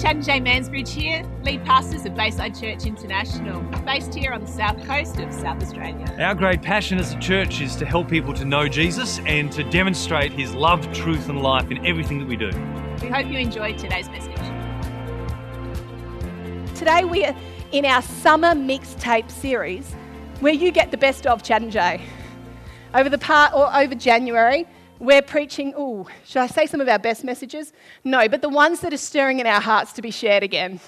Chad 0.00 0.14
and 0.14 0.24
Jay 0.24 0.40
Mansbridge 0.40 0.90
here, 0.90 1.24
lead 1.42 1.64
pastors 1.64 2.06
of 2.06 2.14
Bayside 2.14 2.54
Church 2.54 2.86
International, 2.86 3.60
based 3.84 4.14
here 4.14 4.32
on 4.32 4.40
the 4.40 4.46
south 4.46 4.80
coast 4.86 5.18
of 5.18 5.34
South 5.34 5.60
Australia. 5.60 6.06
Our 6.20 6.36
great 6.36 6.62
passion 6.62 6.98
as 6.98 7.14
a 7.14 7.18
church 7.18 7.60
is 7.60 7.74
to 7.74 7.84
help 7.84 8.08
people 8.08 8.32
to 8.34 8.44
know 8.44 8.68
Jesus 8.68 9.18
and 9.26 9.50
to 9.50 9.64
demonstrate 9.64 10.30
his 10.30 10.54
love, 10.54 10.92
truth, 10.92 11.28
and 11.28 11.42
life 11.42 11.72
in 11.72 11.84
everything 11.84 12.20
that 12.20 12.28
we 12.28 12.36
do. 12.36 12.50
We 13.02 13.08
hope 13.08 13.26
you 13.26 13.40
enjoyed 13.40 13.76
today's 13.76 14.08
message. 14.10 14.36
Today 16.76 17.02
we 17.02 17.24
are 17.24 17.34
in 17.72 17.84
our 17.84 18.02
summer 18.02 18.54
mixtape 18.54 19.28
series 19.32 19.94
where 20.38 20.54
you 20.54 20.70
get 20.70 20.92
the 20.92 20.96
best 20.96 21.26
of 21.26 21.42
Chad 21.42 21.62
and 21.62 21.72
Jay. 21.72 22.00
Over 22.94 23.08
the 23.08 23.18
part 23.18 23.52
or 23.52 23.74
over 23.74 23.96
January, 23.96 24.64
we're 24.98 25.22
preaching, 25.22 25.74
oh, 25.76 26.08
should 26.24 26.40
I 26.40 26.46
say 26.46 26.66
some 26.66 26.80
of 26.80 26.88
our 26.88 26.98
best 26.98 27.24
messages? 27.24 27.72
No, 28.04 28.28
but 28.28 28.42
the 28.42 28.48
ones 28.48 28.80
that 28.80 28.92
are 28.92 28.98
stirring 28.98 29.40
in 29.40 29.46
our 29.46 29.60
hearts 29.60 29.92
to 29.94 30.02
be 30.02 30.10
shared 30.10 30.42
again. 30.42 30.80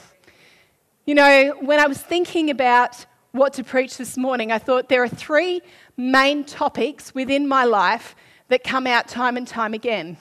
You 1.06 1.14
know, 1.14 1.56
when 1.60 1.80
I 1.80 1.87
was 1.87 2.01
thinking 2.01 2.51
about 2.51 3.06
what 3.32 3.52
to 3.54 3.65
preach 3.65 3.96
this 3.96 4.16
morning, 4.16 4.51
I 4.51 4.59
thought 4.59 4.88
there 4.88 5.02
are 5.02 5.09
three 5.09 5.62
main 5.96 6.45
topics 6.45 7.15
within 7.15 7.46
my 7.46 7.65
life 7.65 8.15
that 8.48 8.65
come 8.65 8.87
out 8.87 9.09
time 9.09 9.37
and 9.37 9.46
time 9.46 9.74
again. 9.74 10.16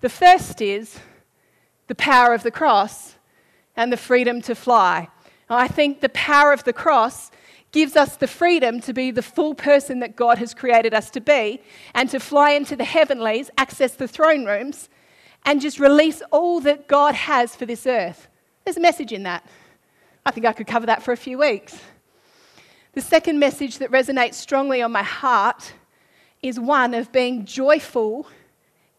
The 0.00 0.08
first 0.08 0.60
is 0.60 0.98
the 1.86 1.94
power 1.94 2.32
of 2.32 2.42
the 2.42 2.50
cross 2.50 3.16
and 3.76 3.92
the 3.92 3.96
freedom 3.96 4.40
to 4.42 4.54
fly. 4.54 5.08
I 5.48 5.68
think 5.68 6.00
the 6.00 6.08
power 6.08 6.52
of 6.52 6.64
the 6.64 6.72
cross 6.72 7.30
gives 7.72 7.96
us 7.96 8.16
the 8.16 8.28
freedom 8.28 8.80
to 8.82 8.92
be 8.92 9.10
the 9.10 9.22
full 9.22 9.54
person 9.54 10.00
that 10.00 10.14
God 10.14 10.38
has 10.38 10.54
created 10.54 10.94
us 10.94 11.10
to 11.10 11.20
be 11.20 11.60
and 11.94 12.08
to 12.10 12.20
fly 12.20 12.50
into 12.50 12.76
the 12.76 12.84
heavenlies, 12.84 13.50
access 13.56 13.94
the 13.94 14.06
throne 14.06 14.44
rooms, 14.44 14.88
and 15.44 15.60
just 15.60 15.80
release 15.80 16.22
all 16.30 16.60
that 16.60 16.86
God 16.86 17.14
has 17.14 17.56
for 17.56 17.66
this 17.66 17.86
earth. 17.86 18.28
There's 18.64 18.76
a 18.76 18.80
message 18.80 19.10
in 19.10 19.24
that. 19.24 19.44
I 20.24 20.30
think 20.30 20.46
I 20.46 20.52
could 20.52 20.66
cover 20.66 20.86
that 20.86 21.02
for 21.02 21.12
a 21.12 21.16
few 21.16 21.38
weeks. 21.38 21.80
The 22.92 23.00
second 23.00 23.38
message 23.38 23.78
that 23.78 23.90
resonates 23.90 24.34
strongly 24.34 24.82
on 24.82 24.92
my 24.92 25.02
heart 25.02 25.72
is 26.42 26.60
one 26.60 26.92
of 26.92 27.10
being 27.10 27.46
joyful 27.46 28.26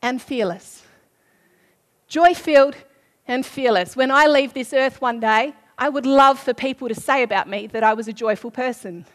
and 0.01 0.21
fearless. 0.21 0.83
Joy 2.07 2.33
filled 2.33 2.75
and 3.27 3.45
fearless. 3.45 3.95
When 3.95 4.11
I 4.11 4.25
leave 4.25 4.53
this 4.53 4.73
earth 4.73 4.99
one 4.99 5.19
day, 5.19 5.53
I 5.77 5.89
would 5.89 6.05
love 6.05 6.39
for 6.39 6.53
people 6.53 6.87
to 6.87 6.95
say 6.95 7.23
about 7.23 7.49
me 7.49 7.67
that 7.67 7.83
I 7.83 7.93
was 7.93 8.07
a 8.07 8.13
joyful 8.13 8.51
person. 8.51 9.05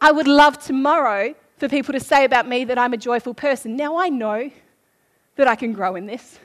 I 0.00 0.12
would 0.12 0.28
love 0.28 0.58
tomorrow 0.58 1.34
for 1.56 1.68
people 1.68 1.92
to 1.94 2.00
say 2.00 2.24
about 2.24 2.46
me 2.46 2.64
that 2.64 2.78
I'm 2.78 2.92
a 2.92 2.98
joyful 2.98 3.34
person. 3.34 3.76
Now 3.76 3.96
I 3.96 4.08
know 4.08 4.50
that 5.36 5.48
I 5.48 5.54
can 5.54 5.72
grow 5.72 5.96
in 5.96 6.06
this. 6.06 6.38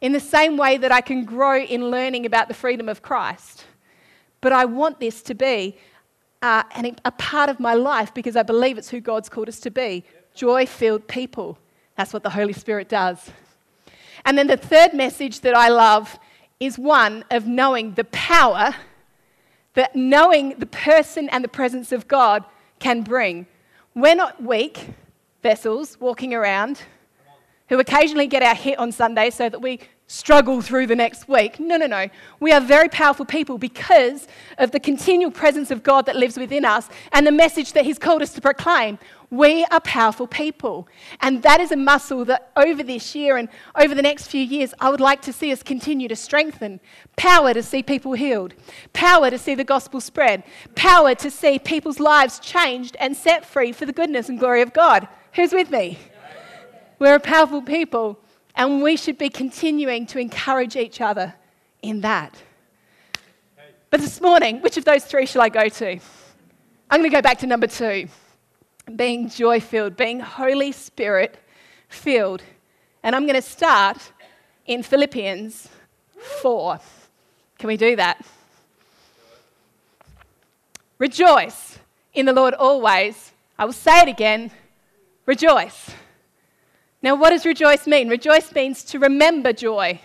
In 0.00 0.12
the 0.12 0.20
same 0.20 0.56
way 0.56 0.76
that 0.76 0.92
I 0.92 1.00
can 1.00 1.24
grow 1.24 1.58
in 1.58 1.90
learning 1.90 2.26
about 2.26 2.48
the 2.48 2.54
freedom 2.54 2.88
of 2.88 3.02
Christ. 3.02 3.64
But 4.40 4.52
I 4.52 4.64
want 4.66 5.00
this 5.00 5.22
to 5.22 5.34
be 5.34 5.76
uh, 6.42 6.62
a 7.04 7.10
part 7.12 7.50
of 7.50 7.58
my 7.58 7.74
life 7.74 8.14
because 8.14 8.36
I 8.36 8.42
believe 8.42 8.78
it's 8.78 8.90
who 8.90 9.00
God's 9.00 9.28
called 9.28 9.48
us 9.48 9.60
to 9.60 9.70
be 9.70 10.04
joy 10.34 10.66
filled 10.66 11.08
people. 11.08 11.58
That's 11.96 12.12
what 12.12 12.22
the 12.22 12.30
Holy 12.30 12.52
Spirit 12.52 12.88
does. 12.88 13.32
And 14.24 14.38
then 14.38 14.46
the 14.46 14.56
third 14.56 14.94
message 14.94 15.40
that 15.40 15.56
I 15.56 15.68
love 15.68 16.16
is 16.60 16.78
one 16.78 17.24
of 17.30 17.46
knowing 17.46 17.94
the 17.94 18.04
power 18.04 18.74
that 19.74 19.94
knowing 19.94 20.58
the 20.58 20.66
person 20.66 21.28
and 21.28 21.44
the 21.44 21.48
presence 21.48 21.92
of 21.92 22.08
God 22.08 22.44
can 22.80 23.02
bring. 23.02 23.46
We're 23.94 24.16
not 24.16 24.42
weak 24.42 24.88
vessels 25.42 25.98
walking 26.00 26.34
around 26.34 26.82
who 27.68 27.78
occasionally 27.78 28.26
get 28.26 28.42
our 28.42 28.54
hit 28.54 28.78
on 28.78 28.90
Sunday 28.90 29.30
so 29.30 29.48
that 29.48 29.60
we 29.60 29.80
struggle 30.08 30.62
through 30.62 30.86
the 30.86 30.96
next 30.96 31.28
week. 31.28 31.60
No, 31.60 31.76
no, 31.76 31.86
no. 31.86 32.08
We 32.40 32.50
are 32.50 32.60
very 32.60 32.88
powerful 32.88 33.26
people 33.26 33.58
because 33.58 34.26
of 34.56 34.70
the 34.70 34.80
continual 34.80 35.30
presence 35.30 35.70
of 35.70 35.82
God 35.82 36.06
that 36.06 36.16
lives 36.16 36.38
within 36.38 36.64
us 36.64 36.88
and 37.12 37.26
the 37.26 37.30
message 37.30 37.74
that 37.74 37.84
He's 37.84 37.98
called 37.98 38.22
us 38.22 38.32
to 38.32 38.40
proclaim. 38.40 38.98
We 39.30 39.66
are 39.70 39.80
powerful 39.80 40.26
people. 40.26 40.88
And 41.20 41.42
that 41.42 41.60
is 41.60 41.72
a 41.72 41.76
muscle 41.76 42.24
that 42.24 42.50
over 42.56 42.82
this 42.82 43.14
year 43.14 43.36
and 43.36 43.50
over 43.76 43.94
the 43.94 44.00
next 44.00 44.28
few 44.28 44.40
years, 44.40 44.72
I 44.80 44.88
would 44.88 45.02
like 45.02 45.20
to 45.22 45.32
see 45.32 45.52
us 45.52 45.62
continue 45.62 46.08
to 46.08 46.16
strengthen. 46.16 46.80
Power 47.16 47.52
to 47.52 47.62
see 47.62 47.82
people 47.82 48.14
healed, 48.14 48.54
power 48.94 49.28
to 49.28 49.38
see 49.38 49.54
the 49.54 49.62
gospel 49.62 50.00
spread, 50.00 50.42
power 50.74 51.14
to 51.16 51.30
see 51.30 51.58
people's 51.58 52.00
lives 52.00 52.38
changed 52.38 52.96
and 52.98 53.14
set 53.14 53.44
free 53.44 53.72
for 53.72 53.84
the 53.84 53.92
goodness 53.92 54.30
and 54.30 54.40
glory 54.40 54.62
of 54.62 54.72
God. 54.72 55.06
Who's 55.34 55.52
with 55.52 55.70
me? 55.70 55.98
We're 56.98 57.16
a 57.16 57.20
powerful 57.20 57.60
people, 57.60 58.18
and 58.58 58.82
we 58.82 58.96
should 58.96 59.16
be 59.16 59.30
continuing 59.30 60.04
to 60.04 60.18
encourage 60.18 60.74
each 60.74 61.00
other 61.00 61.32
in 61.80 62.00
that. 62.00 62.34
But 63.88 64.00
this 64.00 64.20
morning, 64.20 64.60
which 64.60 64.76
of 64.76 64.84
those 64.84 65.04
three 65.04 65.26
shall 65.26 65.42
I 65.42 65.48
go 65.48 65.68
to? 65.68 65.98
I'm 66.90 67.00
going 67.00 67.10
to 67.10 67.16
go 67.16 67.22
back 67.22 67.38
to 67.38 67.46
number 67.46 67.68
two 67.68 68.08
being 68.96 69.28
joy 69.28 69.60
filled, 69.60 69.96
being 69.96 70.18
Holy 70.18 70.72
Spirit 70.72 71.38
filled. 71.88 72.42
And 73.02 73.14
I'm 73.14 73.24
going 73.24 73.36
to 73.36 73.42
start 73.42 74.12
in 74.66 74.82
Philippians 74.82 75.68
4. 76.40 76.80
Can 77.58 77.68
we 77.68 77.76
do 77.76 77.96
that? 77.96 78.24
Rejoice 80.98 81.78
in 82.12 82.26
the 82.26 82.32
Lord 82.32 82.54
always. 82.54 83.32
I 83.58 83.66
will 83.66 83.72
say 83.72 84.00
it 84.00 84.08
again 84.08 84.50
rejoice. 85.26 85.90
Now, 87.02 87.14
what 87.14 87.30
does 87.30 87.46
rejoice 87.46 87.86
mean? 87.86 88.08
Rejoice 88.08 88.52
means 88.54 88.82
to 88.84 88.98
remember 88.98 89.52
joy, 89.52 90.00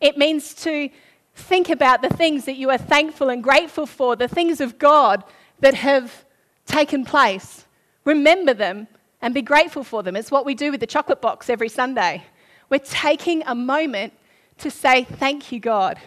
it 0.00 0.18
means 0.18 0.54
to 0.54 0.90
think 1.34 1.68
about 1.68 2.02
the 2.02 2.08
things 2.08 2.46
that 2.46 2.56
you 2.56 2.70
are 2.70 2.78
thankful 2.78 3.28
and 3.28 3.42
grateful 3.42 3.86
for, 3.86 4.16
the 4.16 4.28
things 4.28 4.60
of 4.60 4.78
God 4.78 5.22
that 5.60 5.74
have 5.74 6.24
taken 6.66 7.04
place. 7.04 7.64
Remember 8.04 8.54
them 8.54 8.88
and 9.20 9.34
be 9.34 9.42
grateful 9.42 9.84
for 9.84 10.02
them. 10.02 10.16
It's 10.16 10.30
what 10.30 10.46
we 10.46 10.54
do 10.54 10.70
with 10.70 10.80
the 10.80 10.86
chocolate 10.86 11.20
box 11.20 11.50
every 11.50 11.68
Sunday. 11.68 12.24
We're 12.68 12.78
taking 12.78 13.42
a 13.46 13.54
moment 13.54 14.12
to 14.58 14.70
say, 14.70 15.04
Thank 15.04 15.52
you, 15.52 15.60
God, 15.60 15.98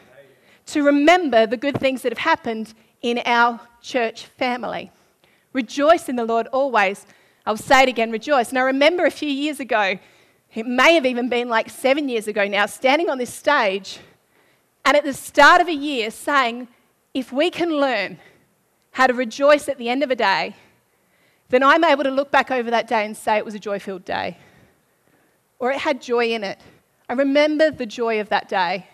to 0.67 0.83
remember 0.83 1.45
the 1.45 1.57
good 1.57 1.79
things 1.79 2.01
that 2.01 2.11
have 2.11 2.19
happened 2.19 2.73
in 3.01 3.21
our 3.25 3.59
church 3.81 4.25
family. 4.25 4.91
Rejoice 5.53 6.09
in 6.09 6.15
the 6.15 6.25
Lord 6.25 6.47
always. 6.47 7.05
I'll 7.45 7.57
say 7.57 7.83
it 7.83 7.89
again, 7.89 8.11
rejoice. 8.11 8.53
I 8.53 8.61
remember 8.61 9.05
a 9.05 9.11
few 9.11 9.29
years 9.29 9.59
ago, 9.59 9.97
it 10.53 10.65
may 10.65 10.95
have 10.95 11.05
even 11.05 11.29
been 11.29 11.47
like 11.47 11.69
seven 11.69 12.09
years 12.09 12.27
ago 12.27 12.47
now, 12.47 12.65
standing 12.65 13.09
on 13.09 13.17
this 13.17 13.33
stage 13.33 13.99
and 14.85 14.97
at 14.97 15.03
the 15.03 15.13
start 15.13 15.61
of 15.61 15.67
a 15.67 15.73
year 15.73 16.09
saying, 16.09 16.67
if 17.13 17.31
we 17.31 17.51
can 17.51 17.69
learn 17.69 18.17
how 18.91 19.07
to 19.07 19.13
rejoice 19.13 19.69
at 19.69 19.77
the 19.77 19.89
end 19.89 20.03
of 20.03 20.11
a 20.11 20.15
day, 20.15 20.55
then 21.49 21.63
I'm 21.63 21.83
able 21.83 22.03
to 22.03 22.11
look 22.11 22.31
back 22.31 22.51
over 22.51 22.71
that 22.71 22.87
day 22.87 23.05
and 23.05 23.15
say 23.15 23.37
it 23.37 23.45
was 23.45 23.55
a 23.55 23.59
joy 23.59 23.79
filled 23.79 24.05
day. 24.05 24.37
Or 25.59 25.71
it 25.71 25.79
had 25.79 26.01
joy 26.01 26.29
in 26.29 26.43
it. 26.43 26.59
I 27.07 27.13
remember 27.13 27.71
the 27.71 27.85
joy 27.85 28.19
of 28.19 28.29
that 28.29 28.47
day. 28.49 28.87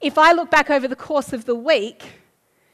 If 0.00 0.18
I 0.18 0.32
look 0.32 0.50
back 0.50 0.70
over 0.70 0.88
the 0.88 0.96
course 0.96 1.32
of 1.32 1.44
the 1.44 1.54
week 1.54 2.04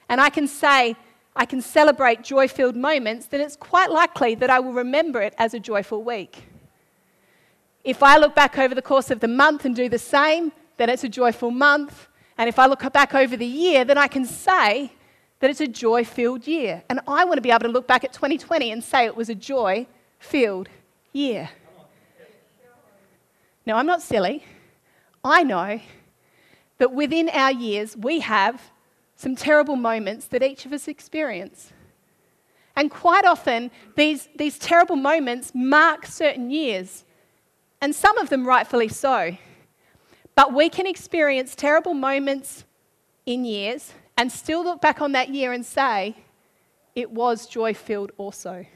and 0.08 0.20
I 0.20 0.30
can 0.30 0.46
say, 0.46 0.96
I 1.36 1.46
can 1.46 1.62
celebrate 1.62 2.22
joy 2.22 2.48
filled 2.48 2.76
moments, 2.76 3.26
then 3.26 3.40
it's 3.40 3.56
quite 3.56 3.90
likely 3.90 4.34
that 4.36 4.50
I 4.50 4.60
will 4.60 4.72
remember 4.72 5.20
it 5.22 5.34
as 5.38 5.54
a 5.54 5.60
joyful 5.60 6.02
week. 6.02 6.44
If 7.82 8.02
I 8.02 8.18
look 8.18 8.34
back 8.34 8.58
over 8.58 8.74
the 8.74 8.82
course 8.82 9.10
of 9.10 9.20
the 9.20 9.28
month 9.28 9.64
and 9.64 9.74
do 9.74 9.88
the 9.88 9.98
same, 9.98 10.52
then 10.76 10.88
it's 10.88 11.04
a 11.04 11.08
joyful 11.08 11.50
month. 11.50 12.08
And 12.36 12.48
if 12.48 12.58
I 12.58 12.66
look 12.66 12.90
back 12.92 13.14
over 13.14 13.36
the 13.36 13.46
year, 13.46 13.84
then 13.84 13.98
I 13.98 14.06
can 14.06 14.24
say 14.24 14.92
that 15.40 15.50
it's 15.50 15.60
a 15.60 15.66
joy 15.66 16.04
filled 16.04 16.46
year. 16.46 16.82
And 16.88 17.00
I 17.08 17.24
want 17.24 17.38
to 17.38 17.42
be 17.42 17.50
able 17.50 17.60
to 17.60 17.68
look 17.68 17.86
back 17.86 18.04
at 18.04 18.12
2020 18.12 18.70
and 18.70 18.84
say 18.84 19.06
it 19.06 19.16
was 19.16 19.28
a 19.28 19.34
joy 19.34 19.86
filled 20.18 20.68
year. 21.12 21.50
Now, 23.66 23.76
I'm 23.76 23.86
not 23.86 24.02
silly. 24.02 24.44
I 25.24 25.42
know 25.42 25.80
that 26.78 26.92
within 26.92 27.28
our 27.30 27.52
years, 27.52 27.96
we 27.96 28.20
have 28.20 28.70
some 29.16 29.36
terrible 29.36 29.76
moments 29.76 30.26
that 30.26 30.42
each 30.42 30.64
of 30.64 30.72
us 30.72 30.88
experience. 30.88 31.72
And 32.74 32.90
quite 32.90 33.26
often, 33.26 33.70
these, 33.96 34.28
these 34.34 34.58
terrible 34.58 34.96
moments 34.96 35.52
mark 35.54 36.06
certain 36.06 36.50
years 36.50 37.04
and 37.80 37.94
some 37.94 38.18
of 38.18 38.28
them 38.28 38.46
rightfully 38.46 38.88
so. 38.88 39.36
But 40.34 40.52
we 40.54 40.68
can 40.68 40.86
experience 40.86 41.54
terrible 41.54 41.94
moments 41.94 42.64
in 43.26 43.44
years 43.44 43.92
and 44.16 44.30
still 44.30 44.64
look 44.64 44.80
back 44.80 45.00
on 45.00 45.12
that 45.12 45.30
year 45.30 45.52
and 45.52 45.64
say, 45.64 46.16
it 46.94 47.10
was 47.10 47.46
joy 47.46 47.74
filled 47.74 48.12
also. 48.18 48.66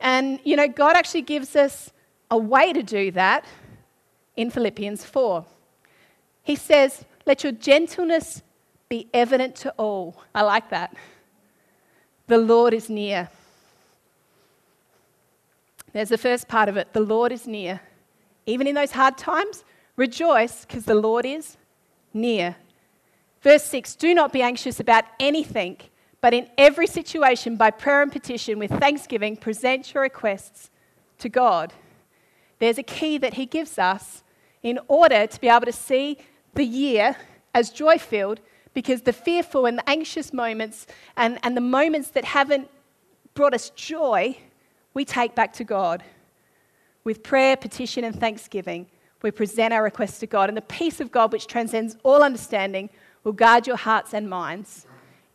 And, 0.00 0.40
you 0.44 0.56
know, 0.56 0.68
God 0.68 0.96
actually 0.96 1.22
gives 1.22 1.54
us 1.56 1.92
a 2.30 2.38
way 2.38 2.72
to 2.72 2.82
do 2.82 3.10
that 3.12 3.44
in 4.36 4.50
Philippians 4.50 5.04
4. 5.04 5.44
He 6.42 6.56
says, 6.56 7.04
Let 7.26 7.42
your 7.44 7.52
gentleness 7.52 8.42
be 8.88 9.08
evident 9.12 9.56
to 9.56 9.70
all. 9.72 10.22
I 10.34 10.42
like 10.42 10.70
that. 10.70 10.96
The 12.26 12.38
Lord 12.38 12.72
is 12.72 12.88
near. 12.88 13.28
There's 15.92 16.08
the 16.08 16.18
first 16.18 16.48
part 16.48 16.68
of 16.68 16.76
it 16.76 16.92
the 16.92 17.00
Lord 17.00 17.32
is 17.32 17.46
near. 17.46 17.80
Even 18.50 18.66
in 18.66 18.74
those 18.74 18.90
hard 18.90 19.16
times, 19.16 19.64
rejoice 19.96 20.64
because 20.64 20.84
the 20.84 20.94
Lord 20.94 21.24
is 21.24 21.56
near. 22.12 22.56
Verse 23.42 23.62
6 23.64 23.94
Do 23.94 24.12
not 24.12 24.32
be 24.32 24.42
anxious 24.42 24.80
about 24.80 25.04
anything, 25.20 25.76
but 26.20 26.34
in 26.34 26.48
every 26.58 26.88
situation, 26.88 27.56
by 27.56 27.70
prayer 27.70 28.02
and 28.02 28.10
petition, 28.10 28.58
with 28.58 28.72
thanksgiving, 28.72 29.36
present 29.36 29.94
your 29.94 30.02
requests 30.02 30.68
to 31.18 31.28
God. 31.28 31.72
There's 32.58 32.78
a 32.78 32.82
key 32.82 33.18
that 33.18 33.34
He 33.34 33.46
gives 33.46 33.78
us 33.78 34.24
in 34.64 34.80
order 34.88 35.28
to 35.28 35.40
be 35.40 35.48
able 35.48 35.66
to 35.66 35.72
see 35.72 36.18
the 36.54 36.64
year 36.64 37.16
as 37.54 37.70
joy 37.70 37.98
filled, 37.98 38.40
because 38.74 39.02
the 39.02 39.12
fearful 39.12 39.64
and 39.66 39.78
the 39.78 39.88
anxious 39.88 40.32
moments 40.32 40.86
and, 41.16 41.38
and 41.44 41.56
the 41.56 41.60
moments 41.60 42.10
that 42.10 42.24
haven't 42.24 42.68
brought 43.34 43.54
us 43.54 43.70
joy, 43.70 44.36
we 44.92 45.04
take 45.04 45.34
back 45.36 45.52
to 45.54 45.64
God. 45.64 46.02
With 47.04 47.22
prayer, 47.22 47.56
petition, 47.56 48.04
and 48.04 48.18
thanksgiving, 48.18 48.86
we 49.22 49.30
present 49.30 49.72
our 49.72 49.82
requests 49.82 50.18
to 50.20 50.26
God, 50.26 50.48
and 50.48 50.56
the 50.56 50.62
peace 50.62 51.00
of 51.00 51.10
God, 51.10 51.32
which 51.32 51.46
transcends 51.46 51.96
all 52.02 52.22
understanding, 52.22 52.90
will 53.24 53.32
guard 53.32 53.66
your 53.66 53.76
hearts 53.76 54.14
and 54.14 54.28
minds 54.28 54.86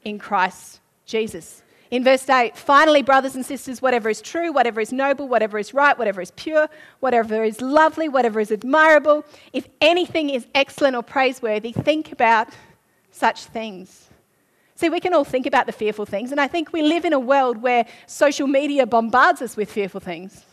in 0.04 0.20
Christ 0.20 0.80
Jesus. 1.06 1.62
In 1.92 2.04
verse 2.04 2.28
8, 2.28 2.58
finally, 2.58 3.04
brothers 3.04 3.36
and 3.36 3.46
sisters, 3.46 3.82
whatever 3.82 4.10
is 4.10 4.22
true, 4.22 4.52
whatever 4.52 4.82
is 4.82 4.92
noble, 4.92 5.28
whatever 5.28 5.60
is 5.60 5.74
right, 5.74 5.98
whatever 5.98 6.20
is 6.20 6.32
pure, 6.32 6.68
whatever 7.00 7.44
is 7.44 7.62
lovely, 7.62 8.10
whatever 8.10 8.40
is 8.40 8.52
admirable, 8.52 9.24
if 9.54 9.68
anything 9.82 10.32
is 10.32 10.48
excellent 10.56 10.96
or 10.96 11.04
praiseworthy, 11.04 11.72
think 11.72 12.12
about 12.12 12.50
such 13.12 13.46
things. 13.46 14.10
See, 14.76 14.90
we 14.90 15.00
can 15.00 15.14
all 15.14 15.24
think 15.24 15.46
about 15.46 15.68
the 15.68 15.72
fearful 15.72 16.06
things, 16.06 16.32
and 16.32 16.42
I 16.42 16.48
think 16.48 16.74
we 16.74 16.82
live 16.82 17.06
in 17.06 17.14
a 17.14 17.20
world 17.20 17.62
where 17.62 17.86
social 18.08 18.48
media 18.48 18.86
bombards 18.86 19.42
us 19.42 19.56
with 19.56 19.72
fearful 19.72 20.02
things. 20.02 20.44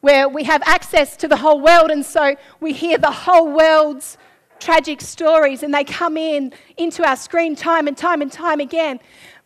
Where 0.00 0.28
we 0.28 0.44
have 0.44 0.62
access 0.64 1.16
to 1.18 1.28
the 1.28 1.36
whole 1.36 1.60
world, 1.60 1.90
and 1.90 2.04
so 2.04 2.36
we 2.60 2.72
hear 2.72 2.98
the 2.98 3.10
whole 3.10 3.52
world's 3.52 4.16
tragic 4.60 5.00
stories 5.00 5.62
and 5.62 5.72
they 5.72 5.84
come 5.84 6.16
in 6.16 6.52
into 6.76 7.06
our 7.06 7.16
screen 7.16 7.54
time 7.54 7.86
and 7.86 7.96
time 7.96 8.22
and 8.22 8.30
time 8.30 8.60
again. 8.60 9.00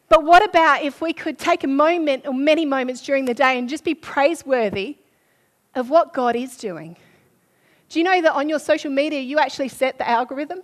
But 0.08 0.24
what 0.24 0.44
about 0.44 0.82
if 0.82 1.00
we 1.00 1.12
could 1.12 1.38
take 1.38 1.64
a 1.64 1.68
moment 1.68 2.26
or 2.26 2.34
many 2.34 2.66
moments 2.66 3.02
during 3.02 3.24
the 3.24 3.34
day 3.34 3.58
and 3.58 3.68
just 3.68 3.84
be 3.84 3.94
praiseworthy 3.94 4.98
of 5.74 5.90
what 5.90 6.12
God 6.12 6.36
is 6.36 6.56
doing? 6.56 6.96
Do 7.88 7.98
you 7.98 8.04
know 8.04 8.20
that 8.22 8.32
on 8.32 8.48
your 8.48 8.58
social 8.58 8.90
media 8.90 9.20
you 9.20 9.38
actually 9.38 9.68
set 9.68 9.98
the 9.98 10.08
algorithm? 10.08 10.62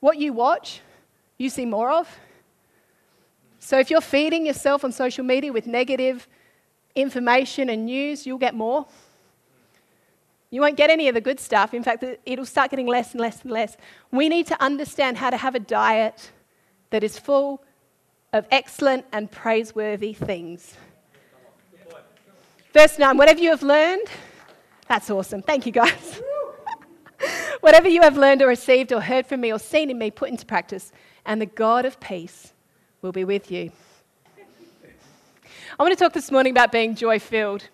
What 0.00 0.18
you 0.18 0.32
watch, 0.32 0.80
you 1.36 1.50
see 1.50 1.66
more 1.66 1.90
of. 1.90 2.08
So 3.58 3.78
if 3.78 3.90
you're 3.90 4.00
feeding 4.00 4.46
yourself 4.46 4.84
on 4.84 4.92
social 4.92 5.24
media 5.24 5.52
with 5.52 5.66
negative 5.66 6.28
information 6.98 7.70
and 7.70 7.86
news, 7.86 8.26
you'll 8.26 8.38
get 8.38 8.54
more. 8.54 8.86
You 10.50 10.60
won't 10.62 10.76
get 10.76 10.90
any 10.90 11.08
of 11.08 11.14
the 11.14 11.20
good 11.20 11.40
stuff. 11.40 11.74
In 11.74 11.82
fact, 11.82 12.04
it'll 12.24 12.46
start 12.46 12.70
getting 12.70 12.86
less 12.86 13.12
and 13.12 13.20
less 13.20 13.42
and 13.42 13.50
less. 13.50 13.76
We 14.10 14.28
need 14.28 14.46
to 14.46 14.62
understand 14.62 15.18
how 15.18 15.30
to 15.30 15.36
have 15.36 15.54
a 15.54 15.60
diet 15.60 16.30
that 16.90 17.04
is 17.04 17.18
full 17.18 17.62
of 18.32 18.46
excellent 18.50 19.04
and 19.12 19.30
praiseworthy 19.30 20.12
things. 20.12 20.74
Verse 22.72 22.98
9 22.98 23.16
Whatever 23.16 23.40
you 23.40 23.50
have 23.50 23.62
learned, 23.62 24.06
that's 24.88 25.10
awesome. 25.10 25.42
Thank 25.42 25.66
you, 25.66 25.72
guys. 25.72 26.22
Whatever 27.60 27.88
you 27.88 28.02
have 28.02 28.16
learned 28.16 28.40
or 28.40 28.46
received 28.46 28.92
or 28.92 29.00
heard 29.00 29.26
from 29.26 29.40
me 29.40 29.52
or 29.52 29.58
seen 29.58 29.90
in 29.90 29.98
me, 29.98 30.10
put 30.10 30.30
into 30.30 30.46
practice, 30.46 30.92
and 31.26 31.42
the 31.42 31.46
God 31.46 31.84
of 31.84 32.00
peace 32.00 32.52
will 33.02 33.12
be 33.12 33.24
with 33.24 33.50
you. 33.50 33.72
I 35.80 35.84
want 35.84 35.96
to 35.96 36.04
talk 36.04 36.12
this 36.12 36.32
morning 36.32 36.50
about 36.50 36.72
being 36.72 36.96
joy 36.96 37.20
filled. 37.20 37.68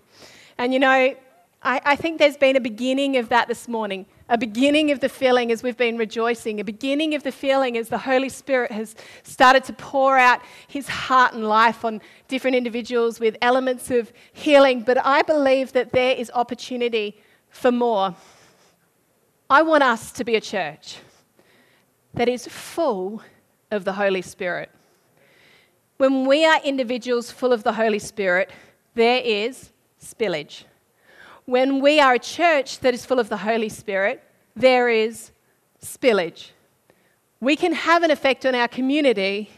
And 0.58 0.74
you 0.74 0.78
know, 0.78 0.88
I, 0.90 1.16
I 1.62 1.96
think 1.96 2.18
there's 2.18 2.36
been 2.36 2.54
a 2.54 2.60
beginning 2.60 3.16
of 3.16 3.30
that 3.30 3.48
this 3.48 3.66
morning, 3.66 4.04
a 4.28 4.36
beginning 4.36 4.90
of 4.90 5.00
the 5.00 5.08
feeling 5.08 5.50
as 5.50 5.62
we've 5.62 5.78
been 5.78 5.96
rejoicing, 5.96 6.60
a 6.60 6.64
beginning 6.64 7.14
of 7.14 7.22
the 7.22 7.32
feeling 7.32 7.78
as 7.78 7.88
the 7.88 7.96
Holy 7.96 8.28
Spirit 8.28 8.70
has 8.72 8.94
started 9.22 9.64
to 9.64 9.72
pour 9.72 10.18
out 10.18 10.42
his 10.68 10.86
heart 10.86 11.32
and 11.32 11.48
life 11.48 11.82
on 11.82 12.02
different 12.28 12.58
individuals 12.58 13.20
with 13.20 13.38
elements 13.40 13.90
of 13.90 14.12
healing. 14.34 14.82
But 14.82 14.98
I 15.02 15.22
believe 15.22 15.72
that 15.72 15.92
there 15.92 16.14
is 16.14 16.30
opportunity 16.34 17.18
for 17.48 17.72
more. 17.72 18.14
I 19.48 19.62
want 19.62 19.82
us 19.82 20.12
to 20.12 20.24
be 20.24 20.36
a 20.36 20.42
church 20.42 20.98
that 22.12 22.28
is 22.28 22.46
full 22.48 23.22
of 23.70 23.86
the 23.86 23.94
Holy 23.94 24.20
Spirit. 24.20 24.70
When 25.96 26.26
we 26.26 26.44
are 26.44 26.60
individuals 26.64 27.30
full 27.30 27.52
of 27.52 27.62
the 27.62 27.72
Holy 27.72 28.00
Spirit, 28.00 28.50
there 28.94 29.18
is 29.18 29.70
spillage. 30.02 30.64
When 31.44 31.80
we 31.80 32.00
are 32.00 32.14
a 32.14 32.18
church 32.18 32.80
that 32.80 32.94
is 32.94 33.06
full 33.06 33.20
of 33.20 33.28
the 33.28 33.36
Holy 33.36 33.68
Spirit, 33.68 34.22
there 34.56 34.88
is 34.88 35.30
spillage. 35.80 36.50
We 37.40 37.54
can 37.54 37.74
have 37.74 38.02
an 38.02 38.10
effect 38.10 38.44
on 38.44 38.56
our 38.56 38.66
community 38.66 39.50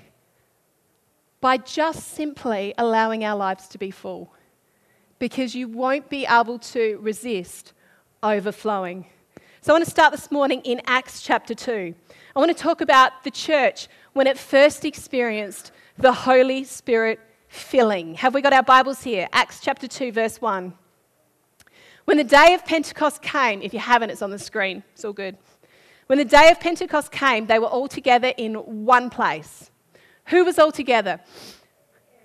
by 1.41 1.57
just 1.57 2.09
simply 2.09 2.75
allowing 2.77 3.25
our 3.25 3.37
lives 3.37 3.69
to 3.69 3.79
be 3.79 3.91
full 3.91 4.33
because 5.19 5.55
you 5.55 5.69
won't 5.69 6.11
be 6.11 6.27
able 6.27 6.59
to 6.59 6.99
resist 7.01 7.73
overflowing. 8.23 9.07
So, 9.63 9.73
I 9.73 9.75
want 9.75 9.85
to 9.85 9.91
start 9.91 10.13
this 10.13 10.31
morning 10.31 10.61
in 10.63 10.83
Acts 10.87 11.23
chapter 11.23 11.55
2. 11.55 11.95
I 12.35 12.39
want 12.39 12.55
to 12.55 12.63
talk 12.63 12.83
about 12.83 13.25
the 13.25 13.31
church 13.31 13.89
when 14.13 14.27
it 14.27 14.39
first 14.39 14.85
experienced 14.85 15.73
the 15.99 16.13
Holy 16.13 16.63
Spirit 16.65 17.21
filling. 17.49 18.15
Have 18.17 18.35
we 18.35 18.43
got 18.43 18.53
our 18.53 18.63
Bibles 18.63 19.03
here? 19.03 19.29
Acts 19.33 19.61
chapter 19.61 19.89
2, 19.89 20.13
verse 20.13 20.41
1. 20.41 20.75
When 22.05 22.19
the 22.19 22.25
day 22.25 22.53
of 22.55 22.65
Pentecost 22.67 23.23
came, 23.23 23.63
if 23.63 23.73
you 23.73 23.81
haven't, 23.81 24.11
it's 24.11 24.21
on 24.21 24.31
the 24.31 24.39
screen, 24.39 24.83
it's 24.93 25.05
all 25.05 25.15
good. 25.15 25.39
When 26.07 26.19
the 26.19 26.25
day 26.25 26.51
of 26.51 26.61
Pentecost 26.61 27.11
came, 27.11 27.47
they 27.47 27.59
were 27.59 27.67
all 27.67 27.89
together 27.89 28.33
in 28.37 28.55
one 28.55 29.09
place. 29.09 29.71
Who 30.27 30.45
was 30.45 30.59
all 30.59 30.71
together? 30.71 31.21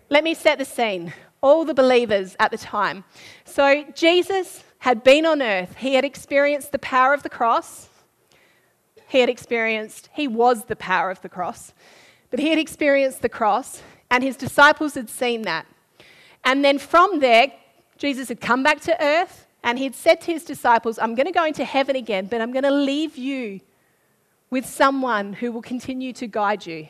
Let 0.09 0.23
me 0.23 0.33
set 0.33 0.57
the 0.57 0.65
scene. 0.65 1.13
All 1.39 1.65
the 1.65 1.73
believers 1.73 2.35
at 2.39 2.51
the 2.51 2.57
time. 2.57 3.03
So 3.45 3.85
Jesus 3.95 4.63
had 4.79 5.03
been 5.03 5.25
on 5.25 5.41
earth, 5.41 5.77
he 5.77 5.95
had 5.95 6.03
experienced 6.03 6.71
the 6.71 6.79
power 6.79 7.13
of 7.13 7.23
the 7.23 7.29
cross. 7.29 7.87
He 9.07 9.19
had 9.19 9.29
experienced, 9.29 10.09
he 10.13 10.27
was 10.27 10.65
the 10.65 10.75
power 10.75 11.09
of 11.09 11.21
the 11.21 11.29
cross, 11.29 11.73
but 12.31 12.39
he 12.39 12.49
had 12.49 12.57
experienced 12.57 13.21
the 13.21 13.29
cross, 13.29 13.83
and 14.09 14.23
his 14.23 14.35
disciples 14.35 14.95
had 14.95 15.09
seen 15.09 15.43
that. 15.43 15.67
And 16.43 16.65
then 16.65 16.79
from 16.79 17.19
there, 17.19 17.53
Jesus 17.97 18.29
had 18.29 18.41
come 18.41 18.63
back 18.63 18.81
to 18.81 19.03
earth. 19.03 19.45
And 19.63 19.77
he'd 19.77 19.93
said 19.93 20.21
to 20.21 20.33
his 20.33 20.43
disciples, 20.43 20.97
I'm 20.97 21.13
going 21.13 21.27
to 21.27 21.31
go 21.31 21.45
into 21.45 21.63
heaven 21.63 21.95
again, 21.95 22.25
but 22.25 22.41
I'm 22.41 22.51
going 22.51 22.63
to 22.63 22.71
leave 22.71 23.15
you 23.15 23.59
with 24.49 24.65
someone 24.65 25.33
who 25.33 25.51
will 25.51 25.61
continue 25.61 26.13
to 26.13 26.25
guide 26.25 26.65
you. 26.65 26.87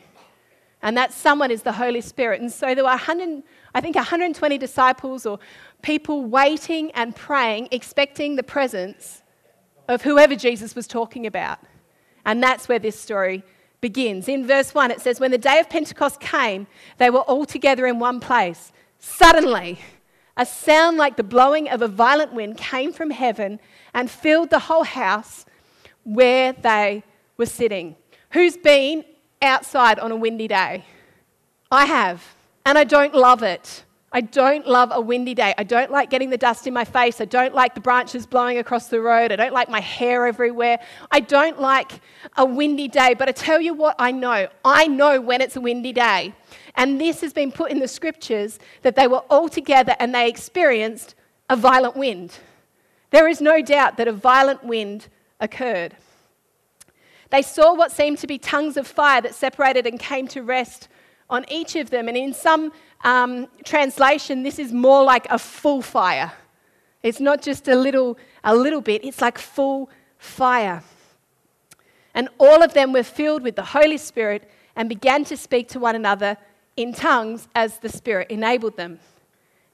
And 0.82 0.96
that 0.96 1.12
someone 1.12 1.52
is 1.52 1.64
the 1.64 1.74
Holy 1.74 2.00
Spirit. 2.00 2.40
And 2.40 2.50
so 2.50 2.74
there 2.74 2.86
were 2.86 2.92
100, 2.92 3.44
I 3.76 3.82
think 3.82 3.98
120 3.98 4.58
disciples 4.58 5.26
or 5.26 5.38
people 5.82 6.24
waiting 6.24 6.92
and 6.92 7.14
praying, 7.14 7.68
expecting 7.72 8.38
the 8.38 8.44
presence 8.44 9.22
of 9.90 10.02
whoever 10.02 10.36
Jesus 10.36 10.74
was 10.74 10.88
talking 10.88 11.28
about. 11.28 11.60
And 12.26 12.42
that's 12.42 12.70
where 12.70 12.80
this 12.80 12.98
story 12.98 13.44
begins. 13.82 14.30
In 14.30 14.46
verse 14.48 14.74
1, 14.74 14.92
it 14.92 15.02
says, 15.02 15.20
When 15.20 15.32
the 15.32 15.38
day 15.38 15.60
of 15.60 15.70
Pentecost 15.70 16.20
came, 16.20 16.68
they 16.98 17.10
were 17.10 17.22
all 17.22 17.46
together 17.46 17.88
in 17.88 18.00
one 18.00 18.20
place. 18.20 18.72
Suddenly, 19.00 19.80
a 20.38 20.46
sound 20.46 20.98
like 20.98 21.18
the 21.18 21.24
blowing 21.24 21.68
of 21.68 21.82
a 21.82 21.88
violent 21.88 22.34
wind 22.34 22.58
came 22.58 22.94
from 22.94 23.10
heaven 23.10 23.60
and 23.94 24.10
filled 24.10 24.50
the 24.52 24.60
whole 24.60 24.84
house 24.84 25.46
where 26.04 26.54
they 26.54 27.04
were 27.38 27.46
sitting. 27.46 27.96
Who's 28.32 28.56
been 28.56 29.04
outside 29.42 30.00
on 30.00 30.12
a 30.12 30.16
windy 30.16 30.48
day? 30.48 30.86
I 31.72 31.86
have, 31.86 32.36
and 32.66 32.78
I 32.78 32.84
don't 32.84 33.16
love 33.16 33.44
it. 33.44 33.84
I 34.14 34.22
don't 34.22 34.68
love 34.68 34.90
a 34.92 35.00
windy 35.00 35.34
day. 35.34 35.54
I 35.58 35.64
don't 35.64 35.90
like 35.90 36.10
getting 36.10 36.30
the 36.30 36.38
dust 36.38 36.68
in 36.68 36.74
my 36.74 36.84
face. 36.84 37.22
I 37.22 37.26
don't 37.26 37.56
like 37.56 37.76
the 37.76 37.82
branches 37.82 38.26
blowing 38.26 38.58
across 38.58 38.88
the 38.88 39.00
road. 39.00 39.32
I 39.32 39.38
don't 39.38 39.54
like 39.54 39.70
my 39.70 39.80
hair 39.80 40.28
everywhere. 40.28 40.80
I 41.12 41.22
don't 41.22 41.62
like 41.62 42.02
a 42.36 42.46
windy 42.46 42.90
day. 42.90 43.14
But 43.14 43.30
I 43.30 43.32
tell 43.32 43.62
you 43.62 43.74
what, 43.74 43.96
I 44.00 44.12
know. 44.12 44.50
I 44.66 44.88
know 44.88 45.22
when 45.22 45.40
it's 45.40 45.56
a 45.56 45.62
windy 45.62 45.94
day. 45.94 46.34
And 46.76 47.00
this 47.00 47.22
has 47.22 47.32
been 47.32 47.54
put 47.54 47.72
in 47.72 47.80
the 47.80 47.88
scriptures 47.88 48.60
that 48.82 48.98
they 48.98 49.08
were 49.08 49.24
all 49.30 49.48
together 49.48 49.96
and 49.98 50.14
they 50.14 50.28
experienced 50.28 51.16
a 51.50 51.56
violent 51.56 51.96
wind. 51.96 52.38
There 53.12 53.30
is 53.30 53.40
no 53.40 53.62
doubt 53.62 53.96
that 53.96 54.10
a 54.10 54.14
violent 54.14 54.64
wind 54.64 55.08
occurred. 55.40 55.96
They 57.30 57.42
saw 57.42 57.74
what 57.74 57.94
seemed 57.94 58.18
to 58.20 58.28
be 58.28 58.38
tongues 58.38 58.76
of 58.76 58.88
fire 58.88 59.22
that 59.22 59.36
separated 59.36 59.88
and 59.88 59.98
came 59.98 60.28
to 60.30 60.42
rest 60.44 60.90
on 61.30 61.46
each 61.50 61.78
of 61.78 61.90
them. 61.90 62.10
And 62.10 62.18
in 62.18 62.34
some 62.34 62.74
um, 63.04 63.48
translation, 63.64 64.44
this 64.44 64.60
is 64.60 64.72
more 64.72 65.04
like 65.04 65.28
a 65.30 65.40
full 65.40 65.82
fire. 65.82 66.32
It's 67.04 67.20
not 67.20 67.42
just 67.42 67.68
a 67.68 67.76
little, 67.76 68.18
a 68.44 68.56
little 68.56 68.82
bit, 68.82 69.04
it's 69.04 69.22
like 69.22 69.38
full 69.38 69.90
fire. 70.18 70.84
And 72.14 72.30
all 72.38 72.62
of 72.62 72.74
them 72.74 72.94
were 72.94 73.04
filled 73.04 73.42
with 73.42 73.56
the 73.56 73.64
Holy 73.64 73.98
Spirit 73.98 74.50
and 74.76 74.88
began 74.90 75.24
to 75.26 75.38
speak 75.38 75.68
to 75.70 75.80
one 75.80 75.96
another 75.96 76.38
in 76.78 76.94
tongues 76.94 77.48
as 77.56 77.80
the 77.80 77.90
Spirit 77.90 78.30
enabled 78.30 78.78
them. 78.78 79.00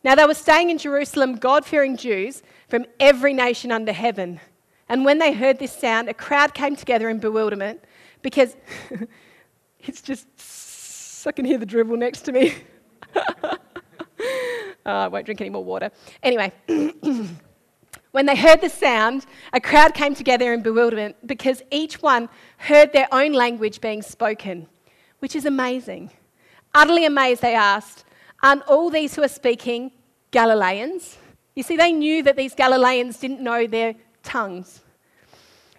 Now 0.04 0.16
they 0.16 0.26
were 0.26 0.34
staying 0.34 0.70
in 0.70 0.78
Jerusalem, 0.78 1.36
God 1.36 1.66
fearing 1.66 1.98
Jews 1.98 2.44
from 2.70 2.86
every 3.00 3.34
nation 3.34 3.72
under 3.72 3.92
heaven. 3.92 4.40
And 4.88 5.04
when 5.04 5.18
they 5.18 5.34
heard 5.34 5.60
this 5.60 5.74
sound, 5.74 6.08
a 6.08 6.14
crowd 6.14 6.54
came 6.54 6.76
together 6.76 7.10
in 7.10 7.20
bewilderment 7.20 7.84
because 8.22 8.56
it's 9.82 10.02
just, 10.02 10.28
I 11.28 11.32
can 11.32 11.44
hear 11.44 11.58
the 11.58 11.66
dribble 11.66 11.98
next 11.98 12.22
to 12.22 12.32
me. 12.32 12.56
uh, 13.16 13.58
I 14.86 15.08
won't 15.08 15.25
drink 15.25 15.42
any 15.42 15.50
more 15.50 15.63
water. 15.63 15.92
Anyway, 16.24 16.51
when 18.12 18.25
they 18.25 18.36
heard 18.36 18.62
the 18.62 18.70
sound, 18.70 19.25
a 19.54 19.60
crowd 19.60 19.94
came 19.94 20.16
together 20.16 20.54
in 20.54 20.62
bewilderment 20.62 21.16
because 21.25 21.62
each 21.72 22.01
one 22.01 22.30
heard 22.58 22.94
their 22.94 23.08
own 23.12 23.34
language 23.34 23.82
being 23.82 24.01
spoken, 24.01 24.68
which 25.20 25.36
is 25.36 25.46
amazing. 25.46 26.12
Utterly 26.74 27.06
amazed, 27.06 27.42
they 27.42 27.56
asked, 27.56 28.06
Aren't 28.44 28.63
all 28.68 28.89
these 28.89 29.16
who 29.16 29.24
are 29.24 29.27
speaking 29.27 29.92
Galileans? 30.32 31.18
You 31.56 31.63
see, 31.63 31.75
they 31.75 31.92
knew 31.92 32.22
that 32.24 32.36
these 32.36 32.54
Galileans 32.54 33.18
didn't 33.18 33.42
know 33.42 33.66
their 33.66 33.96
tongues. 34.22 34.82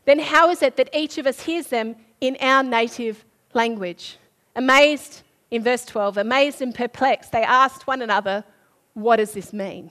Then 0.04 0.18
how 0.18 0.50
is 0.50 0.62
it 0.62 0.76
that 0.76 0.88
each 0.92 1.18
of 1.18 1.26
us 1.26 1.40
hears 1.40 1.68
them 1.68 1.94
in 2.20 2.36
our 2.40 2.62
native 2.62 3.24
language? 3.54 4.16
Amazed, 4.56 5.22
in 5.50 5.62
verse 5.62 5.84
12, 5.84 6.18
amazed 6.18 6.60
and 6.62 6.74
perplexed, 6.74 7.32
they 7.32 7.42
asked 7.42 7.86
one 7.86 8.02
another, 8.02 8.44
What 8.94 9.16
does 9.16 9.32
this 9.32 9.52
mean? 9.52 9.90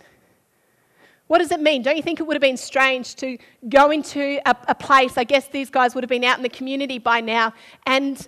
What 1.27 1.39
does 1.39 1.51
it 1.51 1.59
mean? 1.59 1.81
Don't 1.81 1.97
you 1.97 2.03
think 2.03 2.19
it 2.19 2.23
would 2.23 2.35
have 2.35 2.41
been 2.41 2.57
strange 2.57 3.15
to 3.15 3.37
go 3.67 3.91
into 3.91 4.39
a, 4.45 4.55
a, 4.69 4.75
place? 4.75 5.17
I 5.17 5.25
guess 5.25 5.49
these 5.49 5.69
guys 5.69 5.93
would 5.93 6.03
have 6.03 6.09
been 6.09 6.23
out 6.23 6.37
in 6.37 6.43
the 6.43 6.49
community 6.49 6.99
by 6.99 7.19
now, 7.19 7.53
and 7.85 8.25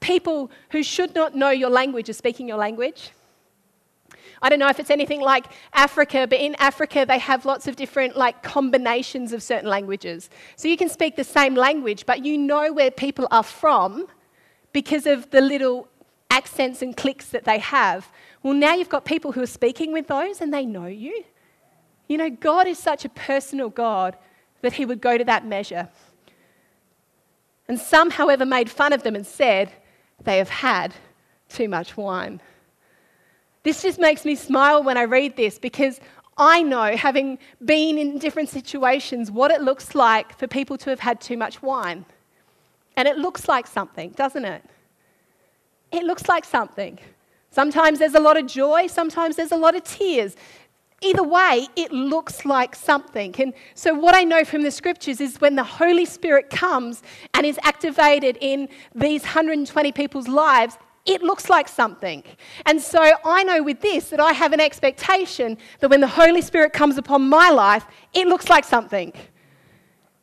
people 0.00 0.50
who 0.70 0.82
should 0.82 1.14
not 1.14 1.34
know 1.34 1.50
your 1.50 1.68
language 1.68 2.08
are 2.08 2.14
speaking 2.14 2.48
your 2.48 2.56
language. 2.56 3.10
I 4.40 4.48
don't 4.48 4.60
know 4.60 4.68
if 4.68 4.78
it's 4.78 4.90
anything 4.90 5.20
like 5.20 5.46
Africa, 5.72 6.26
but 6.28 6.38
in 6.38 6.54
Africa 6.56 7.04
they 7.06 7.18
have 7.18 7.44
lots 7.44 7.66
of 7.66 7.76
different 7.76 8.16
like 8.16 8.42
combinations 8.42 9.32
of 9.32 9.42
certain 9.42 9.68
languages. 9.68 10.30
So 10.56 10.68
you 10.68 10.76
can 10.76 10.88
speak 10.88 11.16
the 11.16 11.24
same 11.24 11.54
language, 11.54 12.06
but 12.06 12.24
you 12.24 12.38
know 12.38 12.72
where 12.72 12.90
people 12.90 13.26
are 13.30 13.42
from 13.42 14.06
because 14.72 15.06
of 15.06 15.28
the 15.30 15.40
little 15.40 15.88
accents 16.30 16.82
and 16.82 16.96
clicks 16.96 17.26
that 17.26 17.44
they 17.44 17.58
have. 17.58 18.10
Well, 18.42 18.54
now 18.54 18.74
you've 18.74 18.88
got 18.88 19.04
people 19.04 19.32
who 19.32 19.42
are 19.42 19.46
speaking 19.46 19.92
with 19.92 20.06
those 20.08 20.40
and 20.40 20.52
they 20.52 20.66
know 20.66 20.86
you. 20.86 21.24
You 22.08 22.16
know, 22.16 22.30
God 22.30 22.66
is 22.66 22.78
such 22.78 23.04
a 23.04 23.08
personal 23.10 23.68
God 23.68 24.16
that 24.62 24.72
He 24.74 24.84
would 24.84 25.00
go 25.00 25.18
to 25.18 25.24
that 25.24 25.46
measure. 25.46 25.88
And 27.68 27.78
some, 27.78 28.10
however, 28.10 28.46
made 28.46 28.70
fun 28.70 28.92
of 28.92 29.02
them 29.02 29.14
and 29.14 29.26
said, 29.26 29.70
they 30.24 30.38
have 30.38 30.48
had 30.48 30.94
too 31.48 31.68
much 31.68 31.96
wine. 31.96 32.40
This 33.62 33.82
just 33.82 33.98
makes 33.98 34.24
me 34.24 34.34
smile 34.34 34.82
when 34.82 34.96
I 34.96 35.02
read 35.02 35.36
this 35.36 35.58
because 35.58 36.00
I 36.38 36.62
know, 36.62 36.96
having 36.96 37.38
been 37.64 37.98
in 37.98 38.18
different 38.18 38.48
situations, 38.48 39.30
what 39.30 39.50
it 39.50 39.60
looks 39.60 39.94
like 39.94 40.38
for 40.38 40.46
people 40.46 40.78
to 40.78 40.90
have 40.90 41.00
had 41.00 41.20
too 41.20 41.36
much 41.36 41.60
wine. 41.62 42.06
And 42.96 43.06
it 43.06 43.18
looks 43.18 43.48
like 43.48 43.66
something, 43.66 44.10
doesn't 44.10 44.44
it? 44.44 44.64
It 45.90 46.04
looks 46.04 46.28
like 46.28 46.44
something. 46.44 46.98
Sometimes 47.50 47.98
there's 47.98 48.14
a 48.14 48.20
lot 48.20 48.36
of 48.36 48.46
joy, 48.46 48.86
sometimes 48.86 49.36
there's 49.36 49.52
a 49.52 49.56
lot 49.56 49.74
of 49.74 49.84
tears. 49.84 50.36
Either 51.00 51.22
way, 51.22 51.68
it 51.76 51.92
looks 51.92 52.44
like 52.44 52.74
something. 52.74 53.32
And 53.38 53.54
so, 53.74 53.94
what 53.94 54.16
I 54.16 54.24
know 54.24 54.44
from 54.44 54.62
the 54.62 54.70
scriptures 54.70 55.20
is 55.20 55.40
when 55.40 55.54
the 55.54 55.62
Holy 55.62 56.04
Spirit 56.04 56.50
comes 56.50 57.02
and 57.34 57.46
is 57.46 57.58
activated 57.62 58.36
in 58.40 58.68
these 58.96 59.22
120 59.22 59.92
people's 59.92 60.26
lives, 60.26 60.76
it 61.06 61.22
looks 61.22 61.48
like 61.48 61.68
something. 61.68 62.24
And 62.66 62.82
so, 62.82 63.12
I 63.24 63.44
know 63.44 63.62
with 63.62 63.80
this 63.80 64.10
that 64.10 64.18
I 64.18 64.32
have 64.32 64.52
an 64.52 64.60
expectation 64.60 65.56
that 65.78 65.88
when 65.88 66.00
the 66.00 66.08
Holy 66.08 66.42
Spirit 66.42 66.72
comes 66.72 66.98
upon 66.98 67.28
my 67.28 67.48
life, 67.50 67.86
it 68.12 68.26
looks 68.26 68.48
like 68.48 68.64
something. 68.64 69.12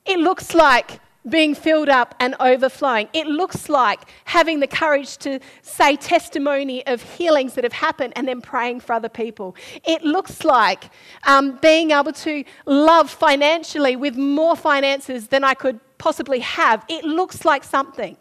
It 0.05 0.19
looks 0.19 0.53
like 0.53 1.00
being 1.27 1.55
filled 1.55 1.89
up 1.89 2.15
and 2.20 2.36
overflowing. 2.39 3.10
It 3.13 3.27
looks 3.27 3.70
like 3.70 4.01
having 4.25 4.60
the 4.60 4.67
courage 4.67 5.17
to 5.20 5.39
say 5.62 5.96
testimony 5.96 6.86
of 6.88 7.01
healings 7.01 7.55
that 7.55 7.63
have 7.63 7.74
happened 7.74 8.13
and 8.15 8.27
then 8.27 8.41
praying 8.41 8.82
for 8.82 8.94
other 8.94 9.10
people. 9.10 9.55
It 9.86 10.03
looks 10.03 10.44
like 10.44 10.86
um, 11.24 11.58
being 11.62 11.91
able 11.91 12.13
to 12.13 12.44
love 12.65 13.10
financially 13.10 13.96
with 13.96 14.15
more 14.15 14.55
finances 14.55 15.27
than 15.27 15.44
I 15.44 15.53
could 15.53 15.79
possibly 15.98 16.39
have. 16.39 16.86
It 16.89 17.03
looks 17.03 17.46
like 17.46 17.63
something. 17.63 18.17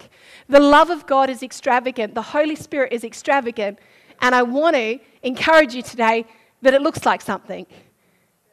The 0.49 0.61
love 0.61 0.90
of 0.90 1.06
God 1.06 1.28
is 1.28 1.42
extravagant, 1.42 2.14
the 2.14 2.23
Holy 2.23 2.56
Spirit 2.56 2.92
is 2.92 3.04
extravagant. 3.04 3.78
And 4.20 4.34
I 4.34 4.42
want 4.42 4.76
to 4.76 4.99
encourage 5.23 5.75
you 5.75 5.82
today 5.82 6.25
that 6.62 6.73
it 6.73 6.80
looks 6.80 7.04
like 7.04 7.20
something. 7.20 7.66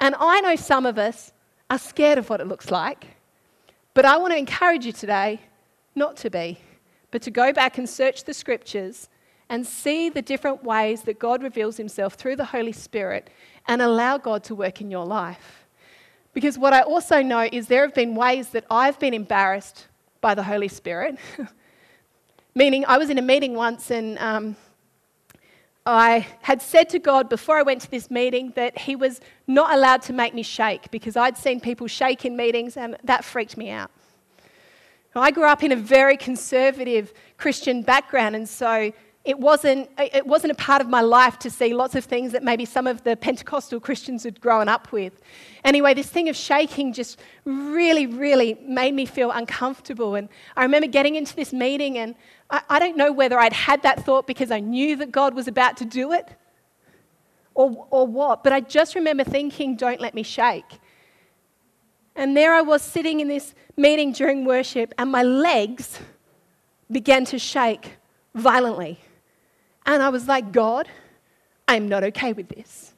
And 0.01 0.15
I 0.19 0.41
know 0.41 0.55
some 0.55 0.85
of 0.85 0.97
us 0.97 1.31
are 1.69 1.77
scared 1.77 2.17
of 2.17 2.29
what 2.29 2.41
it 2.41 2.47
looks 2.47 2.71
like. 2.71 3.05
But 3.93 4.05
I 4.05 4.17
want 4.17 4.31
to 4.33 4.37
encourage 4.37 4.85
you 4.85 4.93
today 4.93 5.41
not 5.95 6.15
to 6.17 6.29
be, 6.29 6.59
but 7.11 7.21
to 7.23 7.31
go 7.31 7.51
back 7.51 7.77
and 7.77 7.89
search 7.89 8.23
the 8.23 8.33
scriptures 8.33 9.09
and 9.49 9.67
see 9.67 10.07
the 10.07 10.21
different 10.21 10.63
ways 10.63 11.01
that 11.01 11.19
God 11.19 11.43
reveals 11.43 11.75
himself 11.75 12.13
through 12.13 12.37
the 12.37 12.45
Holy 12.45 12.71
Spirit 12.71 13.29
and 13.67 13.81
allow 13.81 14.17
God 14.17 14.43
to 14.45 14.55
work 14.55 14.79
in 14.79 14.89
your 14.89 15.05
life. 15.05 15.67
Because 16.33 16.57
what 16.57 16.71
I 16.71 16.81
also 16.81 17.21
know 17.21 17.49
is 17.51 17.67
there 17.67 17.81
have 17.81 17.93
been 17.93 18.15
ways 18.15 18.49
that 18.49 18.63
I've 18.71 18.97
been 18.97 19.13
embarrassed 19.13 19.87
by 20.21 20.35
the 20.35 20.43
Holy 20.43 20.69
Spirit. 20.69 21.17
Meaning, 22.55 22.85
I 22.85 22.97
was 22.97 23.09
in 23.09 23.17
a 23.17 23.21
meeting 23.21 23.53
once 23.53 23.91
and 23.91 24.17
um, 24.19 24.55
I 25.85 26.27
had 26.41 26.61
said 26.61 26.89
to 26.89 26.99
God 26.99 27.27
before 27.27 27.57
I 27.57 27.63
went 27.63 27.81
to 27.81 27.91
this 27.91 28.11
meeting 28.11 28.53
that 28.55 28.77
He 28.77 28.95
was 28.95 29.19
not 29.47 29.73
allowed 29.73 30.03
to 30.03 30.13
make 30.13 30.33
me 30.33 30.43
shake 30.43 30.91
because 30.91 31.17
I'd 31.17 31.37
seen 31.37 31.59
people 31.59 31.87
shake 31.87 32.23
in 32.23 32.37
meetings 32.37 32.77
and 32.77 32.97
that 33.03 33.23
freaked 33.25 33.57
me 33.57 33.71
out. 33.71 33.89
I 35.15 35.31
grew 35.31 35.45
up 35.45 35.63
in 35.63 35.71
a 35.71 35.75
very 35.75 36.15
conservative 36.15 37.13
Christian 37.37 37.81
background, 37.81 38.35
and 38.35 38.47
so 38.47 38.93
it 39.23 39.39
wasn't, 39.39 39.87
it 39.99 40.25
wasn't 40.25 40.51
a 40.51 40.55
part 40.55 40.81
of 40.81 40.89
my 40.89 41.01
life 41.01 41.37
to 41.39 41.51
see 41.51 41.75
lots 41.75 41.93
of 41.93 42.03
things 42.03 42.31
that 42.31 42.41
maybe 42.41 42.65
some 42.65 42.87
of 42.87 43.03
the 43.03 43.15
Pentecostal 43.15 43.79
Christians 43.79 44.23
had 44.23 44.41
grown 44.41 44.67
up 44.67 44.91
with. 44.91 45.21
Anyway, 45.63 45.93
this 45.93 46.09
thing 46.09 46.27
of 46.27 46.35
shaking 46.35 46.91
just 46.91 47.19
really, 47.45 48.07
really 48.07 48.57
made 48.63 48.95
me 48.95 49.05
feel 49.05 49.29
uncomfortable. 49.29 50.15
And 50.15 50.27
I 50.57 50.63
remember 50.63 50.87
getting 50.87 51.15
into 51.15 51.35
this 51.35 51.53
meeting, 51.53 51.99
and 51.99 52.15
I, 52.49 52.61
I 52.67 52.79
don't 52.79 52.97
know 52.97 53.11
whether 53.11 53.37
I'd 53.37 53.53
had 53.53 53.83
that 53.83 54.03
thought 54.03 54.25
because 54.25 54.49
I 54.49 54.59
knew 54.59 54.95
that 54.95 55.11
God 55.11 55.35
was 55.35 55.47
about 55.47 55.77
to 55.77 55.85
do 55.85 56.13
it 56.13 56.27
or, 57.53 57.85
or 57.91 58.07
what, 58.07 58.43
but 58.43 58.53
I 58.53 58.61
just 58.61 58.95
remember 58.95 59.23
thinking, 59.23 59.75
don't 59.75 60.01
let 60.01 60.15
me 60.15 60.23
shake. 60.23 60.79
And 62.15 62.35
there 62.35 62.55
I 62.55 62.61
was 62.61 62.81
sitting 62.81 63.19
in 63.19 63.27
this 63.27 63.53
meeting 63.77 64.13
during 64.13 64.45
worship, 64.45 64.95
and 64.97 65.11
my 65.11 65.21
legs 65.21 65.99
began 66.89 67.23
to 67.25 67.37
shake 67.37 67.97
violently. 68.33 68.99
And 69.85 70.01
I 70.01 70.09
was 70.09 70.27
like, 70.27 70.51
God, 70.51 70.87
I'm 71.67 71.87
not 71.87 72.03
okay 72.03 72.33
with 72.33 72.49
this. 72.49 72.93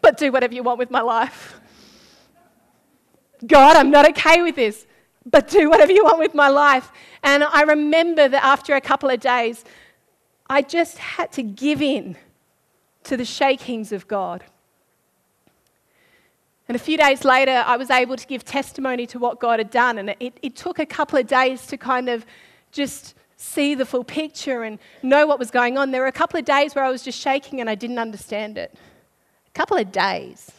But 0.00 0.16
do 0.16 0.32
whatever 0.32 0.54
you 0.54 0.62
want 0.62 0.78
with 0.78 0.90
my 0.90 1.00
life. 1.00 1.60
God, 3.46 3.76
I'm 3.76 3.90
not 3.90 4.08
okay 4.10 4.42
with 4.42 4.56
this. 4.56 4.86
But 5.24 5.48
do 5.48 5.68
whatever 5.68 5.92
you 5.92 6.04
want 6.04 6.18
with 6.18 6.34
my 6.34 6.48
life. 6.48 6.90
And 7.22 7.44
I 7.44 7.62
remember 7.62 8.28
that 8.28 8.42
after 8.42 8.74
a 8.74 8.80
couple 8.80 9.10
of 9.10 9.20
days, 9.20 9.64
I 10.48 10.62
just 10.62 10.98
had 10.98 11.30
to 11.32 11.42
give 11.42 11.82
in 11.82 12.16
to 13.04 13.16
the 13.16 13.24
shakings 13.24 13.92
of 13.92 14.08
God. 14.08 14.44
And 16.68 16.76
a 16.76 16.78
few 16.78 16.96
days 16.98 17.24
later, 17.24 17.64
I 17.66 17.76
was 17.76 17.90
able 17.90 18.16
to 18.16 18.26
give 18.26 18.44
testimony 18.44 19.06
to 19.08 19.18
what 19.18 19.40
God 19.40 19.58
had 19.58 19.70
done. 19.70 19.98
And 19.98 20.14
it, 20.20 20.38
it 20.42 20.56
took 20.56 20.78
a 20.78 20.86
couple 20.86 21.18
of 21.18 21.26
days 21.26 21.66
to 21.68 21.76
kind 21.76 22.08
of 22.08 22.26
just 22.72 23.14
see 23.40 23.76
the 23.76 23.86
full 23.86 24.04
picture 24.04 24.64
and 24.64 24.78
know 25.02 25.26
what 25.26 25.38
was 25.38 25.50
going 25.50 25.78
on. 25.78 25.92
There 25.92 26.02
were 26.02 26.08
a 26.08 26.12
couple 26.12 26.38
of 26.38 26.44
days 26.44 26.74
where 26.74 26.84
I 26.84 26.90
was 26.90 27.02
just 27.02 27.18
shaking 27.18 27.60
and 27.60 27.70
I 27.70 27.76
didn't 27.76 27.98
understand 27.98 28.58
it. 28.58 28.74
A 29.46 29.50
couple 29.52 29.76
of 29.76 29.90
days. 29.92 30.50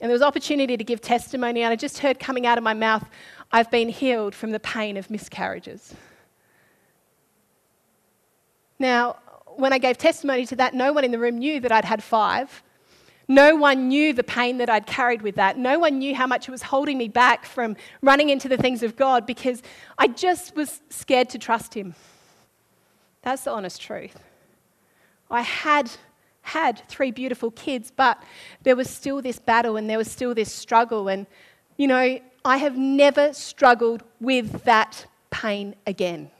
And 0.00 0.10
there 0.10 0.14
was 0.14 0.22
opportunity 0.22 0.76
to 0.76 0.84
give 0.84 1.00
testimony, 1.00 1.62
and 1.62 1.72
I 1.72 1.76
just 1.76 1.98
heard 1.98 2.18
coming 2.18 2.46
out 2.46 2.58
of 2.58 2.64
my 2.64 2.74
mouth, 2.74 3.08
I've 3.52 3.70
been 3.70 3.88
healed 3.88 4.34
from 4.34 4.50
the 4.50 4.60
pain 4.60 4.96
of 4.96 5.10
miscarriages. 5.10 5.94
Now, 8.78 9.16
when 9.56 9.72
I 9.72 9.78
gave 9.78 9.96
testimony 9.96 10.44
to 10.46 10.56
that, 10.56 10.74
no 10.74 10.92
one 10.92 11.04
in 11.04 11.12
the 11.12 11.18
room 11.18 11.38
knew 11.38 11.60
that 11.60 11.72
I'd 11.72 11.86
had 11.86 12.02
five. 12.02 12.62
No 13.28 13.56
one 13.56 13.88
knew 13.88 14.12
the 14.12 14.22
pain 14.22 14.58
that 14.58 14.70
I'd 14.70 14.86
carried 14.86 15.22
with 15.22 15.34
that. 15.34 15.58
No 15.58 15.78
one 15.78 15.98
knew 15.98 16.14
how 16.14 16.26
much 16.26 16.48
it 16.48 16.52
was 16.52 16.62
holding 16.62 16.96
me 16.96 17.08
back 17.08 17.44
from 17.44 17.76
running 18.00 18.30
into 18.30 18.48
the 18.48 18.56
things 18.56 18.82
of 18.82 18.94
God 18.94 19.26
because 19.26 19.62
I 19.98 20.06
just 20.06 20.54
was 20.54 20.80
scared 20.90 21.28
to 21.30 21.38
trust 21.38 21.74
Him. 21.74 21.94
That's 23.22 23.42
the 23.42 23.50
honest 23.50 23.80
truth. 23.80 24.16
I 25.28 25.40
had 25.40 25.90
had 26.42 26.80
three 26.88 27.10
beautiful 27.10 27.50
kids, 27.50 27.92
but 27.94 28.22
there 28.62 28.76
was 28.76 28.88
still 28.88 29.20
this 29.20 29.40
battle 29.40 29.76
and 29.76 29.90
there 29.90 29.98
was 29.98 30.08
still 30.08 30.32
this 30.32 30.52
struggle. 30.52 31.08
And, 31.08 31.26
you 31.76 31.88
know, 31.88 32.20
I 32.44 32.56
have 32.58 32.78
never 32.78 33.32
struggled 33.32 34.04
with 34.20 34.62
that 34.62 35.06
pain 35.30 35.74
again. 35.84 36.30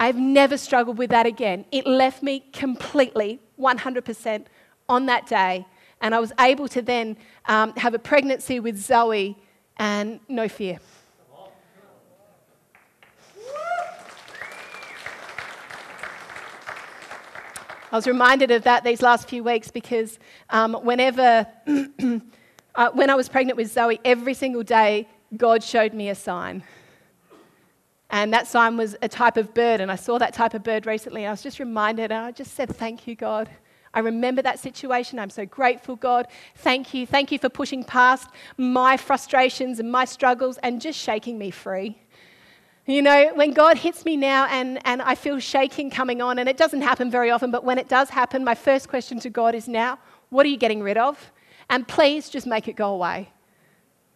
I've 0.00 0.18
never 0.18 0.58
struggled 0.58 0.98
with 0.98 1.10
that 1.10 1.26
again. 1.26 1.64
It 1.70 1.86
left 1.86 2.24
me 2.24 2.44
completely, 2.52 3.38
100%, 3.60 4.46
on 4.88 5.06
that 5.06 5.26
day. 5.26 5.66
And 6.00 6.14
I 6.14 6.20
was 6.20 6.32
able 6.38 6.68
to 6.68 6.82
then 6.82 7.16
um, 7.46 7.72
have 7.76 7.94
a 7.94 7.98
pregnancy 7.98 8.60
with 8.60 8.76
Zoe 8.76 9.36
and 9.76 10.20
no 10.28 10.48
fear. 10.48 10.78
I 17.94 17.96
was 17.96 18.08
reminded 18.08 18.50
of 18.50 18.64
that 18.64 18.82
these 18.82 19.02
last 19.02 19.28
few 19.28 19.44
weeks 19.44 19.70
because 19.70 20.18
um, 20.50 20.74
whenever, 20.74 21.46
uh, 22.74 22.90
when 22.92 23.08
I 23.08 23.14
was 23.14 23.28
pregnant 23.28 23.56
with 23.56 23.72
Zoe, 23.72 24.00
every 24.04 24.34
single 24.34 24.64
day 24.64 25.06
God 25.36 25.62
showed 25.62 25.94
me 25.94 26.08
a 26.08 26.14
sign. 26.16 26.64
And 28.10 28.32
that 28.32 28.48
sign 28.48 28.76
was 28.76 28.96
a 29.00 29.08
type 29.08 29.36
of 29.36 29.54
bird, 29.54 29.80
and 29.80 29.92
I 29.92 29.96
saw 29.96 30.18
that 30.18 30.34
type 30.34 30.54
of 30.54 30.62
bird 30.64 30.86
recently. 30.86 31.24
I 31.24 31.30
was 31.30 31.42
just 31.42 31.58
reminded, 31.58 32.10
and 32.10 32.24
I 32.24 32.32
just 32.32 32.54
said, 32.54 32.74
Thank 32.74 33.06
you, 33.06 33.14
God. 33.14 33.48
I 33.94 34.00
remember 34.00 34.42
that 34.42 34.58
situation. 34.58 35.18
I'm 35.18 35.30
so 35.30 35.46
grateful, 35.46 35.96
God. 35.96 36.26
Thank 36.56 36.92
you. 36.92 37.06
Thank 37.06 37.32
you 37.32 37.38
for 37.38 37.48
pushing 37.48 37.84
past 37.84 38.28
my 38.58 38.96
frustrations 38.96 39.78
and 39.78 39.90
my 39.90 40.04
struggles 40.04 40.58
and 40.58 40.80
just 40.80 40.98
shaking 40.98 41.38
me 41.38 41.50
free. 41.50 41.96
You 42.86 43.00
know, 43.00 43.30
when 43.34 43.52
God 43.52 43.78
hits 43.78 44.04
me 44.04 44.16
now 44.16 44.46
and, 44.50 44.78
and 44.84 45.00
I 45.00 45.14
feel 45.14 45.38
shaking 45.38 45.90
coming 45.90 46.20
on, 46.20 46.38
and 46.38 46.48
it 46.48 46.58
doesn't 46.58 46.82
happen 46.82 47.10
very 47.10 47.30
often, 47.30 47.50
but 47.50 47.64
when 47.64 47.78
it 47.78 47.88
does 47.88 48.10
happen, 48.10 48.44
my 48.44 48.54
first 48.54 48.88
question 48.88 49.18
to 49.20 49.30
God 49.30 49.54
is 49.54 49.68
now, 49.68 49.98
what 50.28 50.44
are 50.44 50.50
you 50.50 50.58
getting 50.58 50.82
rid 50.82 50.98
of? 50.98 51.32
And 51.70 51.88
please 51.88 52.28
just 52.28 52.46
make 52.46 52.68
it 52.68 52.76
go 52.76 52.92
away. 52.92 53.30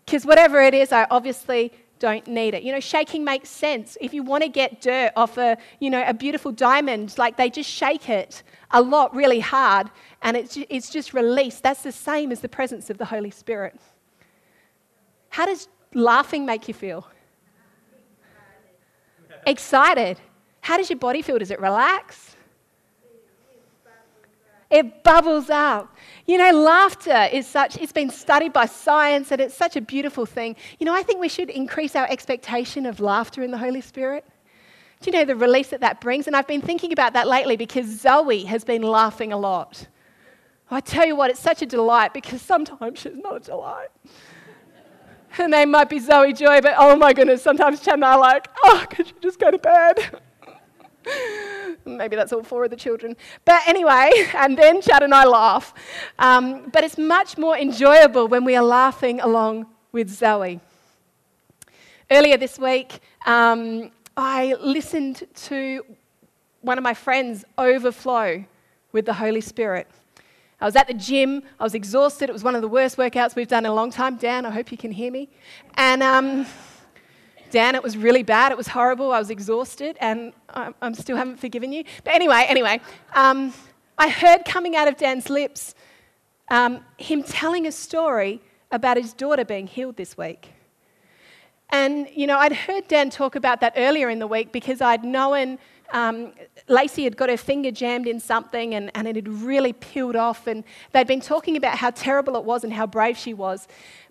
Because 0.04 0.26
whatever 0.26 0.60
it 0.60 0.74
is, 0.74 0.92
I 0.92 1.06
obviously 1.10 1.72
don't 1.98 2.26
need 2.26 2.54
it. 2.54 2.62
You 2.62 2.72
know, 2.72 2.80
shaking 2.80 3.24
makes 3.24 3.48
sense. 3.48 3.96
If 4.00 4.14
you 4.14 4.22
want 4.22 4.42
to 4.42 4.48
get 4.48 4.80
dirt 4.80 5.12
off 5.16 5.38
a, 5.38 5.56
you 5.80 5.90
know, 5.90 6.04
a 6.06 6.14
beautiful 6.14 6.52
diamond, 6.52 7.16
like 7.18 7.36
they 7.36 7.50
just 7.50 7.70
shake 7.70 8.08
it 8.08 8.42
a 8.70 8.80
lot 8.80 9.14
really 9.14 9.40
hard 9.40 9.90
and 10.22 10.36
it's, 10.36 10.58
it's 10.68 10.90
just 10.90 11.14
released. 11.14 11.62
That's 11.62 11.82
the 11.82 11.92
same 11.92 12.32
as 12.32 12.40
the 12.40 12.48
presence 12.48 12.90
of 12.90 12.98
the 12.98 13.04
Holy 13.04 13.30
Spirit. 13.30 13.78
How 15.30 15.46
does 15.46 15.68
laughing 15.94 16.46
make 16.46 16.68
you 16.68 16.74
feel? 16.74 17.06
Excited. 19.46 20.20
How 20.60 20.76
does 20.76 20.90
your 20.90 20.98
body 20.98 21.22
feel? 21.22 21.38
Does 21.38 21.50
it 21.50 21.60
relax? 21.60 22.36
It 24.70 25.02
bubbles 25.02 25.48
up. 25.48 25.96
You 26.26 26.36
know, 26.36 26.52
laughter 26.52 27.28
is 27.32 27.46
such, 27.46 27.78
it's 27.78 27.92
been 27.92 28.10
studied 28.10 28.52
by 28.52 28.66
science 28.66 29.32
and 29.32 29.40
it's 29.40 29.54
such 29.54 29.76
a 29.76 29.80
beautiful 29.80 30.26
thing. 30.26 30.56
You 30.78 30.84
know, 30.84 30.94
I 30.94 31.02
think 31.02 31.20
we 31.20 31.28
should 31.28 31.48
increase 31.48 31.96
our 31.96 32.06
expectation 32.06 32.84
of 32.84 33.00
laughter 33.00 33.42
in 33.42 33.50
the 33.50 33.58
Holy 33.58 33.80
Spirit. 33.80 34.26
Do 35.00 35.10
you 35.10 35.16
know 35.16 35.24
the 35.24 35.36
release 35.36 35.68
that 35.68 35.80
that 35.80 36.00
brings? 36.00 36.26
And 36.26 36.36
I've 36.36 36.46
been 36.46 36.60
thinking 36.60 36.92
about 36.92 37.14
that 37.14 37.26
lately 37.26 37.56
because 37.56 37.86
Zoe 37.86 38.44
has 38.44 38.64
been 38.64 38.82
laughing 38.82 39.32
a 39.32 39.38
lot. 39.38 39.86
I 40.70 40.80
tell 40.80 41.06
you 41.06 41.16
what, 41.16 41.30
it's 41.30 41.40
such 41.40 41.62
a 41.62 41.66
delight 41.66 42.12
because 42.12 42.42
sometimes 42.42 42.98
she's 42.98 43.16
not 43.16 43.36
a 43.36 43.40
delight. 43.40 43.88
Her 45.30 45.48
name 45.48 45.70
might 45.70 45.88
be 45.88 45.98
Zoe 45.98 46.32
Joy, 46.32 46.60
but 46.60 46.74
oh 46.76 46.96
my 46.96 47.12
goodness, 47.12 47.42
sometimes 47.42 47.80
Chad 47.80 47.94
and 47.94 48.04
I 48.04 48.14
are 48.14 48.18
like, 48.18 48.48
oh, 48.64 48.84
could 48.90 49.06
you 49.08 49.14
just 49.22 49.38
go 49.38 49.50
to 49.50 49.58
bed? 49.58 50.20
Maybe 51.84 52.16
that's 52.16 52.32
all 52.32 52.42
four 52.42 52.64
of 52.64 52.70
the 52.70 52.76
children. 52.76 53.16
But 53.44 53.62
anyway, 53.66 54.10
and 54.34 54.56
then 54.56 54.80
Chad 54.80 55.02
and 55.02 55.14
I 55.14 55.24
laugh. 55.24 55.74
Um, 56.18 56.68
but 56.70 56.84
it's 56.84 56.98
much 56.98 57.38
more 57.38 57.56
enjoyable 57.56 58.28
when 58.28 58.44
we 58.44 58.56
are 58.56 58.64
laughing 58.64 59.20
along 59.20 59.66
with 59.92 60.10
Zoe. 60.10 60.60
Earlier 62.10 62.36
this 62.36 62.58
week, 62.58 63.00
um, 63.26 63.90
I 64.16 64.54
listened 64.60 65.26
to 65.34 65.84
one 66.60 66.78
of 66.78 66.84
my 66.84 66.94
friends 66.94 67.44
overflow 67.56 68.44
with 68.92 69.06
the 69.06 69.14
Holy 69.14 69.40
Spirit. 69.40 69.86
I 70.60 70.64
was 70.64 70.74
at 70.74 70.88
the 70.88 70.94
gym. 70.94 71.42
I 71.60 71.64
was 71.64 71.74
exhausted. 71.74 72.28
It 72.28 72.32
was 72.32 72.42
one 72.42 72.56
of 72.56 72.62
the 72.62 72.68
worst 72.68 72.96
workouts 72.96 73.36
we've 73.36 73.48
done 73.48 73.64
in 73.64 73.70
a 73.70 73.74
long 73.74 73.92
time. 73.92 74.16
Dan, 74.16 74.44
I 74.44 74.50
hope 74.50 74.72
you 74.72 74.78
can 74.78 74.90
hear 74.90 75.12
me. 75.12 75.28
And 75.74 76.02
um, 76.02 76.46
Dan, 77.50 77.74
it 77.74 77.82
was 77.82 77.96
really 77.96 78.22
bad. 78.22 78.52
It 78.52 78.58
was 78.58 78.68
horrible. 78.68 79.12
I 79.12 79.18
was 79.18 79.30
exhausted, 79.30 79.96
and 80.00 80.32
I, 80.50 80.72
I 80.80 80.92
still 80.92 81.16
haven't 81.16 81.38
forgiven 81.38 81.72
you. 81.72 81.84
But 82.04 82.14
anyway, 82.14 82.44
anyway, 82.48 82.80
um, 83.14 83.52
I 83.96 84.08
heard 84.08 84.44
coming 84.44 84.76
out 84.76 84.88
of 84.88 84.96
Dan's 84.96 85.28
lips 85.28 85.74
um, 86.50 86.80
him 86.96 87.22
telling 87.22 87.66
a 87.66 87.72
story 87.72 88.40
about 88.70 88.96
his 88.96 89.12
daughter 89.12 89.44
being 89.44 89.66
healed 89.66 89.96
this 89.96 90.16
week. 90.16 90.52
And, 91.70 92.08
you 92.14 92.26
know, 92.26 92.38
I'd 92.38 92.52
heard 92.52 92.88
Dan 92.88 93.10
talk 93.10 93.34
about 93.34 93.60
that 93.60 93.74
earlier 93.76 94.08
in 94.08 94.18
the 94.18 94.26
week 94.26 94.52
because 94.52 94.80
I'd 94.80 95.04
known 95.04 95.58
um, 95.92 96.32
Lacey 96.66 97.04
had 97.04 97.16
got 97.16 97.28
her 97.28 97.36
finger 97.36 97.70
jammed 97.70 98.06
in 98.06 98.20
something 98.20 98.74
and, 98.74 98.90
and 98.94 99.06
it 99.06 99.16
had 99.16 99.28
really 99.28 99.74
peeled 99.74 100.16
off. 100.16 100.46
And 100.46 100.64
they'd 100.92 101.06
been 101.06 101.20
talking 101.20 101.56
about 101.56 101.76
how 101.76 101.90
terrible 101.90 102.36
it 102.36 102.44
was 102.44 102.64
and 102.64 102.72
how 102.72 102.86
brave 102.86 103.18
she 103.18 103.34
was. 103.34 103.68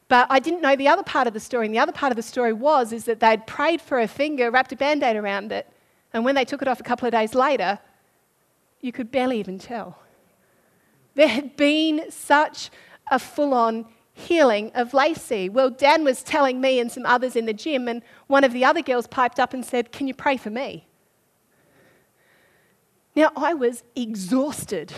But 0.09 0.27
I 0.29 0.39
didn't 0.39 0.61
know 0.61 0.75
the 0.75 0.87
other 0.87 1.03
part 1.03 1.27
of 1.27 1.33
the 1.33 1.39
story. 1.39 1.65
And 1.65 1.75
the 1.75 1.79
other 1.79 1.91
part 1.91 2.11
of 2.11 2.15
the 2.15 2.21
story 2.21 2.53
was 2.53 2.93
is 2.93 3.05
that 3.05 3.19
they'd 3.19 3.45
prayed 3.45 3.81
for 3.81 3.99
her 3.99 4.07
finger, 4.07 4.49
wrapped 4.49 4.71
a 4.71 4.75
band 4.75 5.03
aid 5.03 5.15
around 5.15 5.51
it. 5.51 5.69
And 6.13 6.23
when 6.23 6.35
they 6.35 6.45
took 6.45 6.61
it 6.61 6.67
off 6.67 6.79
a 6.79 6.83
couple 6.83 7.05
of 7.05 7.11
days 7.11 7.35
later, 7.35 7.79
you 8.81 8.91
could 8.91 9.11
barely 9.11 9.39
even 9.39 9.59
tell. 9.59 9.99
There 11.15 11.27
had 11.27 11.57
been 11.57 12.09
such 12.09 12.69
a 13.11 13.19
full 13.19 13.53
on 13.53 13.85
healing 14.13 14.71
of 14.73 14.93
Lacey. 14.93 15.49
Well, 15.49 15.69
Dan 15.69 16.03
was 16.03 16.23
telling 16.23 16.61
me 16.61 16.79
and 16.79 16.91
some 16.91 17.05
others 17.05 17.35
in 17.35 17.45
the 17.45 17.53
gym, 17.53 17.87
and 17.87 18.01
one 18.27 18.43
of 18.43 18.53
the 18.53 18.63
other 18.65 18.81
girls 18.81 19.07
piped 19.07 19.39
up 19.39 19.53
and 19.53 19.65
said, 19.65 19.91
Can 19.91 20.07
you 20.07 20.13
pray 20.13 20.37
for 20.37 20.49
me? 20.49 20.87
Now, 23.15 23.31
I 23.35 23.53
was 23.53 23.83
exhausted. 23.95 24.93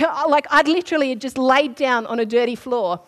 Like, 0.00 0.46
I'd 0.50 0.68
literally 0.68 1.14
just 1.14 1.36
laid 1.36 1.74
down 1.74 2.06
on 2.06 2.18
a 2.18 2.24
dirty 2.24 2.54
floor. 2.54 3.02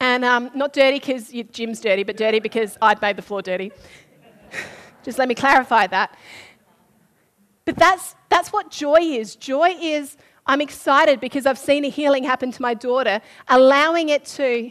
And 0.00 0.24
um, 0.24 0.50
not 0.54 0.72
dirty 0.72 0.98
because 0.98 1.32
your 1.32 1.44
gym's 1.44 1.80
dirty, 1.80 2.04
but 2.04 2.16
dirty 2.16 2.38
because 2.40 2.78
I'd 2.80 3.02
made 3.02 3.16
the 3.16 3.22
floor 3.22 3.42
dirty. 3.42 3.72
just 5.04 5.18
let 5.18 5.28
me 5.28 5.34
clarify 5.34 5.86
that. 5.88 6.16
But 7.64 7.76
that's, 7.76 8.14
that's 8.28 8.52
what 8.52 8.70
joy 8.70 9.00
is. 9.00 9.36
Joy 9.36 9.76
is 9.80 10.16
I'm 10.48 10.62
excited 10.62 11.20
because 11.20 11.44
I've 11.44 11.58
seen 11.58 11.84
a 11.84 11.88
healing 11.88 12.24
happen 12.24 12.50
to 12.52 12.62
my 12.62 12.72
daughter, 12.72 13.20
allowing 13.48 14.08
it 14.08 14.24
to 14.36 14.70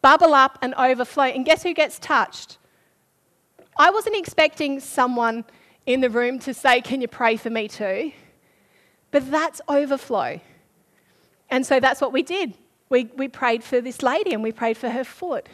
bubble 0.00 0.32
up 0.32 0.58
and 0.62 0.74
overflow. 0.74 1.24
And 1.24 1.44
guess 1.44 1.62
who 1.62 1.74
gets 1.74 1.98
touched? 1.98 2.56
I 3.76 3.90
wasn't 3.90 4.16
expecting 4.16 4.80
someone 4.80 5.44
in 5.84 6.00
the 6.00 6.08
room 6.08 6.38
to 6.40 6.54
say, 6.54 6.80
Can 6.80 7.02
you 7.02 7.08
pray 7.08 7.36
for 7.36 7.50
me 7.50 7.68
too? 7.68 8.12
But 9.10 9.30
that's 9.30 9.60
overflow. 9.68 10.40
And 11.50 11.66
so 11.66 11.80
that's 11.80 12.00
what 12.00 12.12
we 12.12 12.22
did. 12.22 12.54
We, 12.90 13.10
we 13.16 13.28
prayed 13.28 13.64
for 13.64 13.80
this 13.80 14.02
lady 14.02 14.34
and 14.34 14.42
we 14.42 14.52
prayed 14.52 14.76
for 14.76 14.90
her 14.90 15.04
foot. 15.04 15.48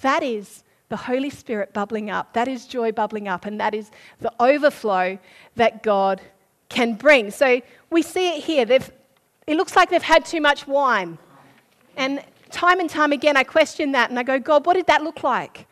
That 0.00 0.22
is 0.22 0.64
the 0.88 0.96
Holy 0.96 1.30
Spirit 1.30 1.72
bubbling 1.72 2.08
up. 2.10 2.32
That 2.32 2.48
is 2.48 2.66
joy 2.66 2.92
bubbling 2.92 3.28
up. 3.28 3.44
And 3.44 3.60
that 3.60 3.74
is 3.74 3.90
the 4.20 4.32
overflow 4.40 5.18
that 5.56 5.82
God 5.82 6.22
can 6.68 6.94
bring. 6.94 7.30
So 7.30 7.60
we 7.90 8.02
see 8.02 8.36
it 8.36 8.44
here. 8.44 8.64
They've, 8.64 8.90
it 9.46 9.56
looks 9.56 9.76
like 9.76 9.90
they've 9.90 10.02
had 10.02 10.24
too 10.24 10.40
much 10.40 10.66
wine. 10.66 11.18
And 11.96 12.22
time 12.50 12.80
and 12.80 12.88
time 12.88 13.12
again, 13.12 13.36
I 13.36 13.42
question 13.42 13.92
that 13.92 14.08
and 14.10 14.18
I 14.18 14.22
go, 14.22 14.38
God, 14.38 14.64
what 14.64 14.74
did 14.74 14.86
that 14.86 15.02
look 15.02 15.22
like? 15.22 15.66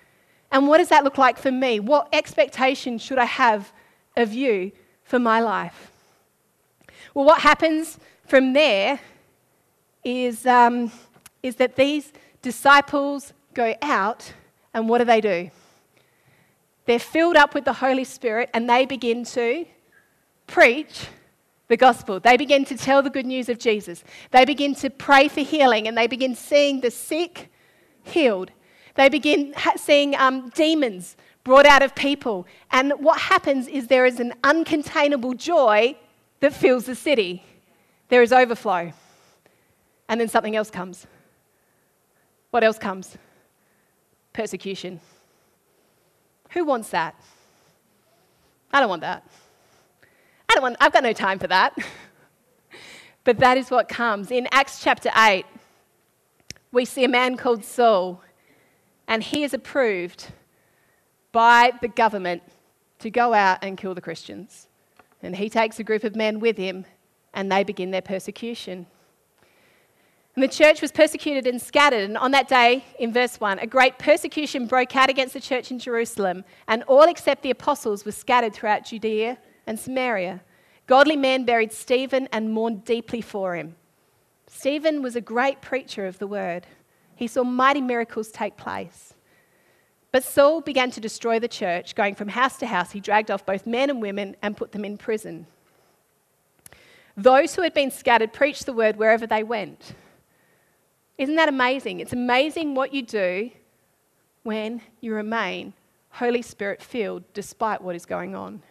And 0.52 0.68
what 0.68 0.78
does 0.78 0.88
that 0.88 1.04
look 1.04 1.16
like 1.16 1.38
for 1.38 1.50
me? 1.50 1.80
What 1.80 2.08
expectation 2.12 2.98
should 2.98 3.18
I 3.18 3.24
have 3.24 3.72
of 4.16 4.32
you 4.32 4.72
for 5.02 5.18
my 5.18 5.40
life. 5.40 5.90
Well, 7.12 7.24
what 7.24 7.40
happens 7.40 7.98
from 8.26 8.52
there 8.52 9.00
is, 10.02 10.46
um, 10.46 10.90
is 11.44 11.56
that 11.56 11.76
these 11.76 12.10
disciples 12.40 13.34
go 13.52 13.74
out, 13.82 14.32
and 14.72 14.88
what 14.88 14.98
do 14.98 15.04
they 15.04 15.20
do? 15.20 15.50
They're 16.86 16.98
filled 16.98 17.36
up 17.36 17.54
with 17.54 17.66
the 17.66 17.74
Holy 17.74 18.04
Spirit 18.04 18.50
and 18.52 18.68
they 18.68 18.86
begin 18.86 19.24
to 19.26 19.66
preach 20.46 21.06
the 21.68 21.76
gospel. 21.76 22.18
They 22.20 22.36
begin 22.36 22.64
to 22.66 22.76
tell 22.76 23.02
the 23.02 23.10
good 23.10 23.26
news 23.26 23.48
of 23.48 23.58
Jesus. 23.58 24.04
They 24.30 24.44
begin 24.44 24.74
to 24.76 24.90
pray 24.90 25.28
for 25.28 25.40
healing 25.40 25.86
and 25.86 25.96
they 25.96 26.06
begin 26.06 26.34
seeing 26.34 26.80
the 26.80 26.90
sick 26.90 27.50
healed. 28.02 28.50
They 28.96 29.08
begin 29.08 29.54
seeing 29.76 30.14
um, 30.16 30.50
demons 30.50 31.16
brought 31.42 31.66
out 31.66 31.82
of 31.82 31.94
people. 31.94 32.46
And 32.70 32.92
what 32.98 33.18
happens 33.18 33.66
is 33.68 33.86
there 33.86 34.06
is 34.06 34.20
an 34.20 34.34
uncontainable 34.42 35.36
joy 35.36 35.96
that 36.40 36.52
fills 36.52 36.84
the 36.86 36.94
city. 36.94 37.44
There 38.08 38.22
is 38.22 38.32
overflow. 38.32 38.92
And 40.08 40.20
then 40.20 40.28
something 40.28 40.56
else 40.56 40.70
comes. 40.70 41.06
What 42.54 42.62
else 42.62 42.78
comes? 42.78 43.18
Persecution. 44.32 45.00
Who 46.50 46.64
wants 46.64 46.90
that? 46.90 47.16
I 48.72 48.78
don't 48.78 48.88
want 48.88 49.02
that. 49.02 49.26
I 50.48 50.54
don't 50.54 50.62
want, 50.62 50.76
I've 50.78 50.92
got 50.92 51.02
no 51.02 51.12
time 51.12 51.40
for 51.40 51.48
that. 51.48 51.76
but 53.24 53.40
that 53.40 53.58
is 53.58 53.72
what 53.72 53.88
comes. 53.88 54.30
In 54.30 54.46
Acts 54.52 54.80
chapter 54.80 55.10
8, 55.16 55.44
we 56.70 56.84
see 56.84 57.02
a 57.02 57.08
man 57.08 57.36
called 57.36 57.64
Saul, 57.64 58.22
and 59.08 59.24
he 59.24 59.42
is 59.42 59.52
approved 59.52 60.28
by 61.32 61.72
the 61.82 61.88
government 61.88 62.44
to 63.00 63.10
go 63.10 63.34
out 63.34 63.64
and 63.64 63.76
kill 63.76 63.96
the 63.96 64.00
Christians. 64.00 64.68
And 65.24 65.34
he 65.34 65.50
takes 65.50 65.80
a 65.80 65.82
group 65.82 66.04
of 66.04 66.14
men 66.14 66.38
with 66.38 66.56
him 66.56 66.84
and 67.32 67.50
they 67.50 67.64
begin 67.64 67.90
their 67.90 68.00
persecution. 68.00 68.86
And 70.34 70.42
the 70.42 70.48
church 70.48 70.82
was 70.82 70.90
persecuted 70.90 71.46
and 71.46 71.62
scattered. 71.62 72.02
And 72.02 72.18
on 72.18 72.32
that 72.32 72.48
day, 72.48 72.84
in 72.98 73.12
verse 73.12 73.38
1, 73.38 73.60
a 73.60 73.66
great 73.66 73.98
persecution 73.98 74.66
broke 74.66 74.96
out 74.96 75.08
against 75.08 75.34
the 75.34 75.40
church 75.40 75.70
in 75.70 75.78
Jerusalem, 75.78 76.44
and 76.66 76.82
all 76.84 77.04
except 77.04 77.42
the 77.42 77.50
apostles 77.50 78.04
were 78.04 78.12
scattered 78.12 78.52
throughout 78.52 78.84
Judea 78.84 79.38
and 79.66 79.78
Samaria. 79.78 80.42
Godly 80.86 81.16
men 81.16 81.44
buried 81.44 81.72
Stephen 81.72 82.28
and 82.32 82.52
mourned 82.52 82.84
deeply 82.84 83.20
for 83.20 83.54
him. 83.54 83.76
Stephen 84.48 85.02
was 85.02 85.16
a 85.16 85.20
great 85.20 85.60
preacher 85.62 86.06
of 86.06 86.18
the 86.18 86.26
word. 86.26 86.66
He 87.14 87.26
saw 87.26 87.44
mighty 87.44 87.80
miracles 87.80 88.30
take 88.30 88.56
place. 88.56 89.14
But 90.10 90.24
Saul 90.24 90.60
began 90.60 90.90
to 90.92 91.00
destroy 91.00 91.38
the 91.38 91.48
church, 91.48 91.94
going 91.94 92.14
from 92.14 92.28
house 92.28 92.56
to 92.58 92.66
house. 92.66 92.92
He 92.92 93.00
dragged 93.00 93.30
off 93.30 93.46
both 93.46 93.66
men 93.66 93.88
and 93.88 94.02
women 94.02 94.36
and 94.42 94.56
put 94.56 94.72
them 94.72 94.84
in 94.84 94.98
prison. 94.98 95.46
Those 97.16 97.54
who 97.54 97.62
had 97.62 97.74
been 97.74 97.90
scattered 97.90 98.32
preached 98.32 98.66
the 98.66 98.72
word 98.72 98.96
wherever 98.96 99.26
they 99.26 99.42
went. 99.42 99.94
Isn't 101.16 101.36
that 101.36 101.48
amazing? 101.48 102.00
It's 102.00 102.12
amazing 102.12 102.74
what 102.74 102.92
you 102.92 103.02
do 103.02 103.50
when 104.42 104.82
you 105.00 105.14
remain 105.14 105.72
Holy 106.10 106.42
Spirit 106.42 106.82
filled 106.82 107.24
despite 107.32 107.80
what 107.80 107.96
is 107.96 108.06
going 108.06 108.34
on. 108.34 108.62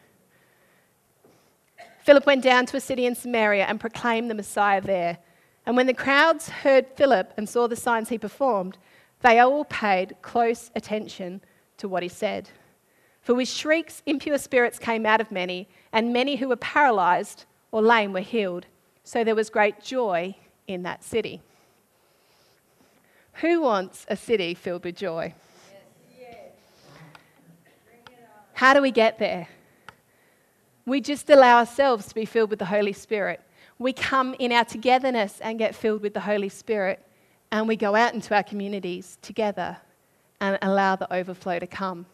Philip 2.04 2.26
went 2.26 2.44
down 2.44 2.66
to 2.66 2.78
a 2.78 2.82
city 2.82 3.06
in 3.06 3.16
Samaria 3.16 3.66
and 3.66 3.80
proclaimed 3.80 4.30
the 4.30 4.36
Messiah 4.36 4.82
there. 4.82 5.20
And 5.66 5.78
when 5.78 5.88
the 5.88 5.94
crowds 5.94 6.50
heard 6.50 6.88
Philip 6.96 7.34
and 7.38 7.48
saw 7.48 7.68
the 7.68 7.78
signs 7.78 8.10
he 8.10 8.18
performed, 8.18 8.78
they 9.22 9.40
all 9.40 9.64
paid 9.66 10.16
close 10.22 10.70
attention 10.76 11.42
to 11.78 11.88
what 11.88 12.04
he 12.04 12.10
said. 12.10 12.50
For 13.22 13.34
with 13.34 13.48
shrieks, 13.48 14.04
impure 14.06 14.38
spirits 14.38 14.80
came 14.80 15.06
out 15.06 15.22
of 15.22 15.32
many, 15.32 15.70
and 15.94 16.12
many 16.12 16.36
who 16.36 16.50
were 16.50 16.58
paralyzed 16.58 17.46
or 17.72 17.82
lame 17.82 18.12
were 18.12 18.20
healed. 18.20 18.66
So 19.06 19.24
there 19.24 19.36
was 19.36 19.50
great 19.50 19.82
joy 19.82 20.36
in 20.68 20.84
that 20.84 21.06
city. 21.06 21.42
Who 23.36 23.62
wants 23.62 24.06
a 24.10 24.16
city 24.16 24.54
filled 24.54 24.84
with 24.84 24.96
joy? 24.96 25.34
How 28.54 28.74
do 28.74 28.82
we 28.82 28.92
get 28.92 29.20
there? 29.20 29.48
We 30.86 31.02
just 31.02 31.30
allow 31.30 31.58
ourselves 31.58 32.08
to 32.08 32.16
be 32.16 32.26
filled 32.26 32.50
with 32.50 32.60
the 32.60 32.66
Holy 32.66 32.94
Spirit. 32.94 33.42
We 33.80 33.94
come 33.94 34.36
in 34.38 34.52
our 34.52 34.64
togetherness 34.64 35.40
and 35.42 35.58
get 35.58 35.76
filled 35.76 36.02
with 36.02 36.14
the 36.14 36.20
Holy 36.20 36.50
Spirit, 36.50 37.06
and 37.52 37.68
we 37.68 37.76
go 37.76 37.96
out 37.96 38.14
into 38.14 38.36
our 38.36 38.44
communities 38.44 39.18
together 39.22 39.78
and 40.40 40.58
allow 40.62 40.96
the 40.96 41.12
overflow 41.14 41.58
to 41.60 41.68
come. 41.68 42.06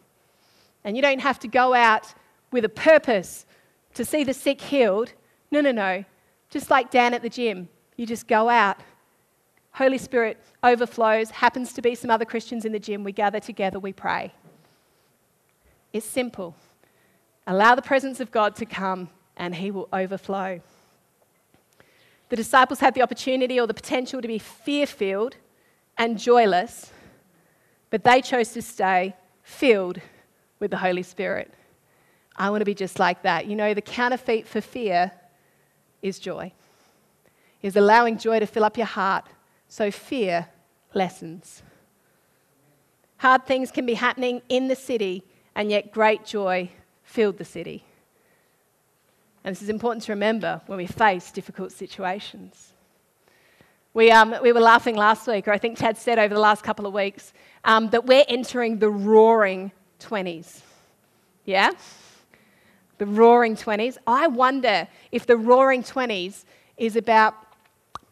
And 0.84 0.96
you 0.96 1.02
don't 1.02 1.20
have 1.20 1.38
to 1.40 1.48
go 1.48 1.74
out 1.74 2.14
with 2.50 2.64
a 2.64 2.68
purpose 2.68 3.44
to 3.94 4.04
see 4.04 4.24
the 4.24 4.34
sick 4.34 4.60
healed. 4.60 5.12
No, 5.50 5.60
no, 5.60 5.72
no. 5.72 6.04
Just 6.48 6.70
like 6.70 6.90
Dan 6.90 7.12
at 7.12 7.22
the 7.22 7.28
gym, 7.28 7.68
you 7.96 8.06
just 8.06 8.26
go 8.26 8.48
out. 8.48 8.78
Holy 9.72 9.98
Spirit 9.98 10.38
overflows, 10.62 11.30
happens 11.30 11.72
to 11.72 11.82
be 11.82 11.94
some 11.94 12.10
other 12.10 12.24
Christians 12.24 12.64
in 12.64 12.72
the 12.72 12.78
gym. 12.78 13.04
We 13.04 13.12
gather 13.12 13.40
together, 13.40 13.78
we 13.78 13.92
pray. 13.92 14.32
It's 15.92 16.06
simple. 16.06 16.54
Allow 17.46 17.74
the 17.74 17.82
presence 17.82 18.20
of 18.20 18.30
God 18.30 18.54
to 18.56 18.66
come 18.66 19.10
and 19.36 19.54
He 19.54 19.70
will 19.70 19.88
overflow. 19.92 20.60
The 22.28 22.36
disciples 22.36 22.80
had 22.80 22.94
the 22.94 23.02
opportunity 23.02 23.58
or 23.58 23.66
the 23.66 23.74
potential 23.74 24.22
to 24.22 24.28
be 24.28 24.38
fear 24.38 24.86
filled 24.86 25.36
and 25.98 26.18
joyless, 26.18 26.92
but 27.90 28.04
they 28.04 28.22
chose 28.22 28.50
to 28.50 28.62
stay 28.62 29.16
filled 29.42 30.00
with 30.60 30.70
the 30.70 30.76
Holy 30.76 31.02
Spirit. 31.02 31.52
I 32.36 32.50
want 32.50 32.60
to 32.60 32.64
be 32.64 32.74
just 32.74 32.98
like 32.98 33.22
that. 33.22 33.46
You 33.46 33.56
know, 33.56 33.74
the 33.74 33.82
counterfeit 33.82 34.46
for 34.46 34.60
fear 34.60 35.10
is 36.02 36.18
joy, 36.18 36.52
is 37.62 37.76
allowing 37.76 38.16
joy 38.16 38.38
to 38.38 38.46
fill 38.46 38.64
up 38.64 38.76
your 38.76 38.86
heart 38.86 39.26
so 39.70 39.90
fear 39.90 40.48
lessens. 40.94 41.62
Hard 43.18 43.46
things 43.46 43.70
can 43.70 43.86
be 43.86 43.94
happening 43.94 44.42
in 44.48 44.66
the 44.66 44.74
city, 44.74 45.22
and 45.54 45.70
yet 45.70 45.92
great 45.92 46.26
joy 46.26 46.68
filled 47.04 47.38
the 47.38 47.44
city. 47.44 47.84
And 49.44 49.54
this 49.54 49.62
is 49.62 49.68
important 49.68 50.04
to 50.04 50.12
remember 50.12 50.60
when 50.66 50.76
we 50.76 50.86
face 50.86 51.30
difficult 51.30 51.70
situations. 51.70 52.72
We, 53.94 54.10
um, 54.10 54.34
we 54.42 54.52
were 54.52 54.60
laughing 54.60 54.96
last 54.96 55.26
week, 55.28 55.46
or 55.46 55.52
I 55.52 55.58
think 55.58 55.78
Chad 55.78 55.96
said 55.96 56.18
over 56.18 56.34
the 56.34 56.40
last 56.40 56.64
couple 56.64 56.86
of 56.86 56.92
weeks, 56.92 57.32
um, 57.64 57.90
that 57.90 58.06
we're 58.06 58.24
entering 58.28 58.78
the 58.78 58.90
roaring 58.90 59.70
20s. 60.00 60.62
Yeah? 61.44 61.70
The 62.98 63.06
roaring 63.06 63.54
20s. 63.54 63.98
I 64.06 64.26
wonder 64.26 64.88
if 65.12 65.26
the 65.26 65.36
roaring 65.36 65.84
20s 65.84 66.44
is 66.76 66.96
about 66.96 67.34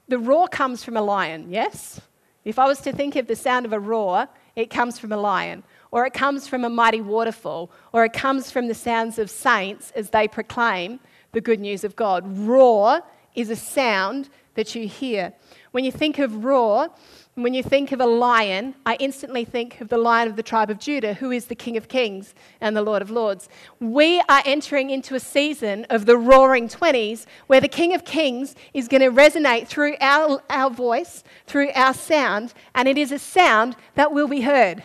the 0.09 0.18
roar 0.18 0.49
comes 0.49 0.83
from 0.83 0.97
a 0.97 1.03
lion, 1.03 1.47
yes? 1.51 2.01
If 2.44 2.59
I 2.59 2.66
was 2.66 2.81
to 2.83 2.92
think 2.92 3.16
of 3.16 3.27
the 3.27 3.37
sound 3.37 3.66
of 3.66 3.73
a 3.73 3.81
roar, 3.81 4.29
it 4.57 4.71
comes 4.71 4.99
from 4.99 5.12
a 5.12 5.16
lion 5.16 5.62
or 5.90 6.07
it 6.07 6.12
comes 6.12 6.47
from 6.47 6.64
a 6.64 6.71
mighty 6.71 7.01
waterfall, 7.01 7.71
or 7.92 8.05
it 8.05 8.12
comes 8.12 8.51
from 8.51 8.68
the 8.68 8.75
sounds 8.75 9.18
of 9.18 9.31
saints 9.31 9.92
as 9.94 10.11
they 10.11 10.29
proclaim 10.29 11.01
the 11.33 11.40
good 11.40 11.61
news 11.61 11.85
of 11.85 11.97
God. 11.97 12.25
Roar 12.38 13.03
is 13.35 13.51
a 13.51 13.57
sound 13.57 14.29
that 14.59 14.75
you 14.75 14.88
hear. 14.88 15.33
When 15.71 15.85
you 15.85 15.92
think 15.92 16.18
of 16.18 16.44
roar, 16.44 16.88
when 17.37 17.55
you 17.55 17.62
think 17.62 17.92
of 17.92 18.01
a 18.01 18.07
lion, 18.07 18.75
I 18.85 18.97
instantly 18.97 19.44
think 19.44 19.81
of 19.81 19.88
the 19.88 19.99
lion 19.99 20.27
of 20.27 20.35
the 20.35 20.42
tribe 20.42 20.68
of 20.68 20.81
Judah, 20.81 21.14
who 21.14 21.31
is 21.31 21.47
the 21.47 21.55
King 21.55 21.77
of 21.77 21.87
Kings 21.87 22.35
and 22.61 22.77
the 22.77 22.83
Lord 22.83 23.01
of 23.01 23.09
Lords. 23.09 23.49
We 23.79 24.18
are 24.29 24.42
entering 24.44 24.90
into 24.90 25.14
a 25.14 25.21
season 25.21 25.87
of 25.90 26.07
the 26.07 26.16
roaring 26.16 26.68
20s 26.68 27.27
where 27.47 27.61
the 27.61 27.68
King 27.68 27.94
of 27.94 28.05
Kings 28.05 28.57
is 28.75 28.88
going 28.88 29.03
to 29.03 29.12
resonate 29.12 29.68
through 29.68 29.94
our, 30.01 30.42
our 30.51 30.71
voice, 30.71 31.23
through 31.47 31.71
our 31.77 31.94
sound, 31.94 32.53
and 32.75 32.88
it 32.88 32.99
is 32.99 33.12
a 33.12 33.18
sound 33.21 33.77
that 33.94 34.11
will 34.11 34.27
be 34.27 34.40
heard. 34.40 34.83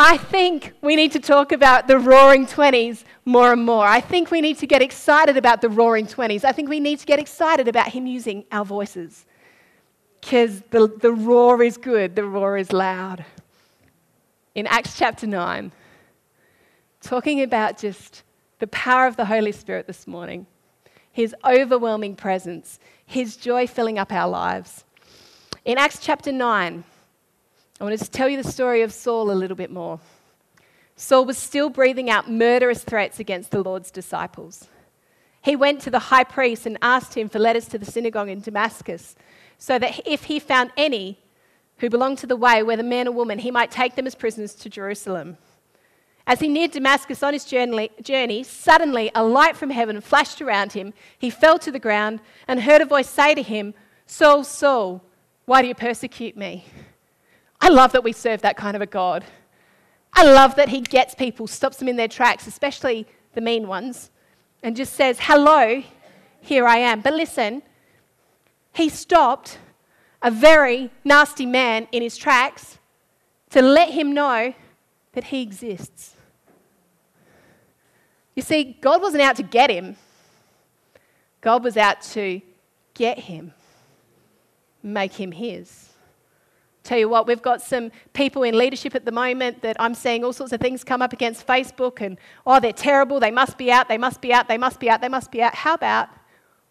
I 0.00 0.16
think 0.16 0.74
we 0.80 0.94
need 0.94 1.10
to 1.12 1.18
talk 1.18 1.50
about 1.50 1.88
the 1.88 1.98
roaring 1.98 2.46
20s 2.46 3.02
more 3.24 3.52
and 3.52 3.64
more. 3.64 3.84
I 3.84 4.00
think 4.00 4.30
we 4.30 4.40
need 4.40 4.56
to 4.58 4.66
get 4.66 4.80
excited 4.80 5.36
about 5.36 5.60
the 5.60 5.68
roaring 5.68 6.06
20s. 6.06 6.44
I 6.44 6.52
think 6.52 6.68
we 6.68 6.78
need 6.78 7.00
to 7.00 7.06
get 7.06 7.18
excited 7.18 7.66
about 7.66 7.88
Him 7.88 8.06
using 8.06 8.44
our 8.52 8.64
voices. 8.64 9.26
Because 10.20 10.60
the, 10.70 10.86
the 10.86 11.12
roar 11.12 11.64
is 11.64 11.76
good, 11.76 12.14
the 12.14 12.24
roar 12.24 12.56
is 12.56 12.72
loud. 12.72 13.24
In 14.54 14.68
Acts 14.68 14.96
chapter 14.96 15.26
9, 15.26 15.72
talking 17.00 17.42
about 17.42 17.76
just 17.76 18.22
the 18.60 18.68
power 18.68 19.08
of 19.08 19.16
the 19.16 19.24
Holy 19.24 19.50
Spirit 19.50 19.88
this 19.88 20.06
morning, 20.06 20.46
His 21.10 21.34
overwhelming 21.44 22.14
presence, 22.14 22.78
His 23.04 23.36
joy 23.36 23.66
filling 23.66 23.98
up 23.98 24.12
our 24.12 24.28
lives. 24.28 24.84
In 25.64 25.76
Acts 25.76 25.98
chapter 26.00 26.30
9, 26.30 26.84
I 27.80 27.84
want 27.84 27.96
to 27.96 28.10
tell 28.10 28.28
you 28.28 28.42
the 28.42 28.50
story 28.50 28.82
of 28.82 28.92
Saul 28.92 29.30
a 29.30 29.32
little 29.32 29.56
bit 29.56 29.70
more. 29.70 30.00
Saul 30.96 31.24
was 31.24 31.38
still 31.38 31.70
breathing 31.70 32.10
out 32.10 32.28
murderous 32.28 32.82
threats 32.82 33.20
against 33.20 33.52
the 33.52 33.62
Lord's 33.62 33.92
disciples. 33.92 34.66
He 35.42 35.54
went 35.54 35.80
to 35.82 35.90
the 35.90 36.00
high 36.00 36.24
priest 36.24 36.66
and 36.66 36.76
asked 36.82 37.14
him 37.14 37.28
for 37.28 37.38
letters 37.38 37.68
to 37.68 37.78
the 37.78 37.86
synagogue 37.86 38.28
in 38.28 38.40
Damascus, 38.40 39.14
so 39.58 39.78
that 39.78 40.04
if 40.04 40.24
he 40.24 40.40
found 40.40 40.72
any 40.76 41.20
who 41.76 41.88
belonged 41.88 42.18
to 42.18 42.26
the 42.26 42.34
way, 42.34 42.64
whether 42.64 42.82
man 42.82 43.06
or 43.06 43.12
woman, 43.12 43.38
he 43.38 43.52
might 43.52 43.70
take 43.70 43.94
them 43.94 44.08
as 44.08 44.16
prisoners 44.16 44.54
to 44.56 44.68
Jerusalem. 44.68 45.36
As 46.26 46.40
he 46.40 46.48
neared 46.48 46.72
Damascus 46.72 47.22
on 47.22 47.32
his 47.32 47.44
journey, 47.44 47.90
journey, 48.02 48.42
suddenly 48.42 49.12
a 49.14 49.22
light 49.22 49.56
from 49.56 49.70
heaven 49.70 50.00
flashed 50.00 50.42
around 50.42 50.72
him. 50.72 50.92
He 51.16 51.30
fell 51.30 51.58
to 51.60 51.70
the 51.70 51.78
ground 51.78 52.18
and 52.48 52.60
heard 52.60 52.82
a 52.82 52.84
voice 52.86 53.08
say 53.08 53.36
to 53.36 53.42
him, 53.42 53.72
Saul, 54.04 54.42
Saul, 54.42 55.04
why 55.44 55.62
do 55.62 55.68
you 55.68 55.74
persecute 55.76 56.36
me? 56.36 56.64
I 57.60 57.68
love 57.68 57.92
that 57.92 58.04
we 58.04 58.12
serve 58.12 58.42
that 58.42 58.56
kind 58.56 58.76
of 58.76 58.82
a 58.82 58.86
God. 58.86 59.24
I 60.12 60.24
love 60.24 60.56
that 60.56 60.68
He 60.68 60.80
gets 60.80 61.14
people, 61.14 61.46
stops 61.46 61.78
them 61.78 61.88
in 61.88 61.96
their 61.96 62.08
tracks, 62.08 62.46
especially 62.46 63.06
the 63.34 63.40
mean 63.40 63.66
ones, 63.68 64.10
and 64.62 64.76
just 64.76 64.94
says, 64.94 65.18
Hello, 65.20 65.82
here 66.40 66.66
I 66.66 66.78
am. 66.78 67.00
But 67.00 67.14
listen, 67.14 67.62
He 68.72 68.88
stopped 68.88 69.58
a 70.22 70.30
very 70.30 70.90
nasty 71.04 71.46
man 71.46 71.86
in 71.92 72.02
his 72.02 72.16
tracks 72.16 72.78
to 73.50 73.62
let 73.62 73.90
him 73.90 74.12
know 74.12 74.54
that 75.12 75.24
He 75.24 75.42
exists. 75.42 76.14
You 78.34 78.42
see, 78.42 78.76
God 78.80 79.02
wasn't 79.02 79.22
out 79.22 79.36
to 79.36 79.42
get 79.42 79.70
him, 79.70 79.96
God 81.40 81.64
was 81.64 81.76
out 81.76 82.02
to 82.02 82.40
get 82.94 83.18
him, 83.18 83.52
make 84.82 85.14
him 85.14 85.32
His. 85.32 85.87
Tell 86.88 86.98
you 86.98 87.10
what, 87.10 87.26
we've 87.26 87.42
got 87.42 87.60
some 87.60 87.92
people 88.14 88.44
in 88.44 88.56
leadership 88.56 88.94
at 88.94 89.04
the 89.04 89.12
moment 89.12 89.60
that 89.60 89.76
I'm 89.78 89.92
seeing 89.92 90.24
all 90.24 90.32
sorts 90.32 90.54
of 90.54 90.60
things 90.62 90.84
come 90.84 91.02
up 91.02 91.12
against 91.12 91.46
Facebook 91.46 92.00
and, 92.00 92.16
oh, 92.46 92.60
they're 92.60 92.72
terrible, 92.72 93.20
they 93.20 93.30
must 93.30 93.58
be 93.58 93.70
out, 93.70 93.90
they 93.90 93.98
must 93.98 94.22
be 94.22 94.32
out, 94.32 94.48
they 94.48 94.56
must 94.56 94.80
be 94.80 94.88
out, 94.88 95.02
they 95.02 95.08
must 95.10 95.30
be 95.30 95.42
out. 95.42 95.54
How 95.54 95.74
about 95.74 96.08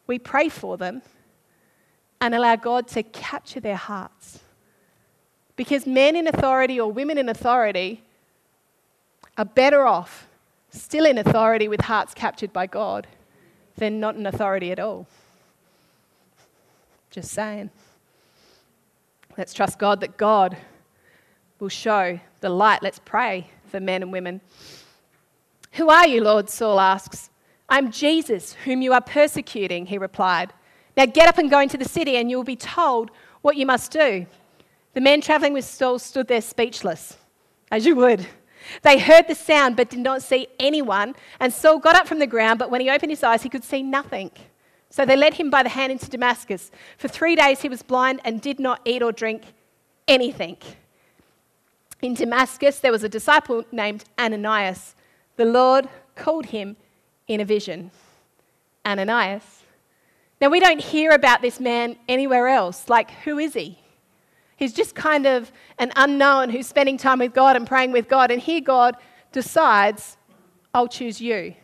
we 0.07 0.17
pray 0.17 0.49
for 0.49 0.75
them 0.75 1.03
and 2.19 2.33
allow 2.33 2.55
God 2.55 2.87
to 2.87 3.03
capture 3.03 3.59
their 3.59 3.75
hearts? 3.75 4.39
Because 5.55 5.85
men 5.85 6.15
in 6.15 6.27
authority 6.27 6.79
or 6.79 6.91
women 6.91 7.19
in 7.19 7.29
authority 7.29 8.01
are 9.37 9.45
better 9.45 9.85
off 9.85 10.27
still 10.71 11.05
in 11.05 11.19
authority 11.19 11.67
with 11.67 11.81
hearts 11.81 12.15
captured 12.15 12.51
by 12.51 12.65
God 12.65 13.05
than 13.75 13.99
not 13.99 14.15
in 14.15 14.25
authority 14.25 14.71
at 14.71 14.79
all. 14.79 15.05
Just 17.11 17.29
saying. 17.29 17.69
Let's 19.37 19.53
trust 19.53 19.77
God 19.77 19.99
that 20.01 20.17
God 20.17 20.57
will 21.59 21.69
show 21.69 22.19
the 22.41 22.49
light. 22.49 22.81
Let's 22.81 22.99
pray 22.99 23.49
for 23.67 23.79
men 23.79 24.01
and 24.01 24.11
women. 24.11 24.41
Who 25.73 25.89
are 25.89 26.07
you, 26.07 26.23
Lord? 26.23 26.49
Saul 26.49 26.79
asks. 26.79 27.29
I'm 27.69 27.91
Jesus, 27.91 28.53
whom 28.53 28.81
you 28.81 28.93
are 28.93 29.01
persecuting, 29.01 29.85
he 29.85 29.97
replied. 29.97 30.53
Now 30.95 31.05
get 31.05 31.27
up 31.27 31.37
and 31.37 31.49
go 31.49 31.59
into 31.59 31.77
the 31.77 31.85
city, 31.85 32.15
and 32.15 32.29
you 32.29 32.37
will 32.37 32.43
be 32.43 32.55
told 32.55 33.11
what 33.41 33.57
you 33.57 33.65
must 33.65 33.91
do. 33.91 34.25
The 34.93 35.01
men 35.01 35.21
traveling 35.21 35.53
with 35.53 35.65
Saul 35.65 35.99
stood 35.99 36.27
there 36.27 36.41
speechless, 36.41 37.17
as 37.69 37.85
you 37.85 37.95
would. 37.95 38.25
They 38.81 38.97
heard 38.97 39.27
the 39.27 39.35
sound 39.35 39.75
but 39.75 39.89
did 39.89 39.99
not 39.99 40.23
see 40.23 40.47
anyone, 40.59 41.15
and 41.39 41.53
Saul 41.53 41.77
got 41.79 41.95
up 41.95 42.07
from 42.07 42.19
the 42.19 42.27
ground, 42.27 42.57
but 42.57 42.71
when 42.71 42.81
he 42.81 42.89
opened 42.89 43.11
his 43.11 43.23
eyes, 43.23 43.43
he 43.43 43.49
could 43.49 43.63
see 43.63 43.83
nothing. 43.83 44.31
So 44.89 45.05
they 45.05 45.15
led 45.15 45.35
him 45.35 45.49
by 45.49 45.63
the 45.63 45.69
hand 45.69 45.91
into 45.91 46.09
Damascus. 46.09 46.71
For 46.97 47.07
three 47.07 47.35
days 47.35 47.61
he 47.61 47.69
was 47.69 47.81
blind 47.83 48.21
and 48.23 48.41
did 48.41 48.59
not 48.59 48.81
eat 48.85 49.03
or 49.03 49.11
drink 49.11 49.43
anything. 50.07 50.57
In 52.01 52.13
Damascus, 52.13 52.79
there 52.79 52.91
was 52.91 53.03
a 53.03 53.09
disciple 53.09 53.65
named 53.71 54.05
Ananias. 54.19 54.95
The 55.35 55.45
Lord 55.45 55.89
called 56.15 56.47
him 56.47 56.77
in 57.27 57.41
a 57.41 57.45
vision. 57.45 57.91
Ananias. 58.85 59.63
Now, 60.39 60.49
we 60.49 60.59
don't 60.59 60.79
hear 60.79 61.11
about 61.11 61.41
this 61.41 61.59
man 61.59 61.97
anywhere 62.07 62.47
else. 62.47 62.87
Like, 62.87 63.09
who 63.25 63.39
is 63.39 63.53
he? 63.53 63.79
He's 64.55 64.73
just 64.73 64.95
kind 64.95 65.25
of 65.25 65.51
an 65.77 65.91
unknown 65.95 66.49
who's 66.49 66.67
spending 66.67 66.97
time 66.97 67.19
with 67.19 67.33
God 67.33 67.55
and 67.55 67.65
praying 67.67 67.91
with 67.91 68.07
God. 68.07 68.31
And 68.31 68.41
here 68.41 68.61
God 68.61 68.95
decides, 69.31 70.17
I'll 70.73 70.87
choose 70.87 71.19
you. 71.19 71.55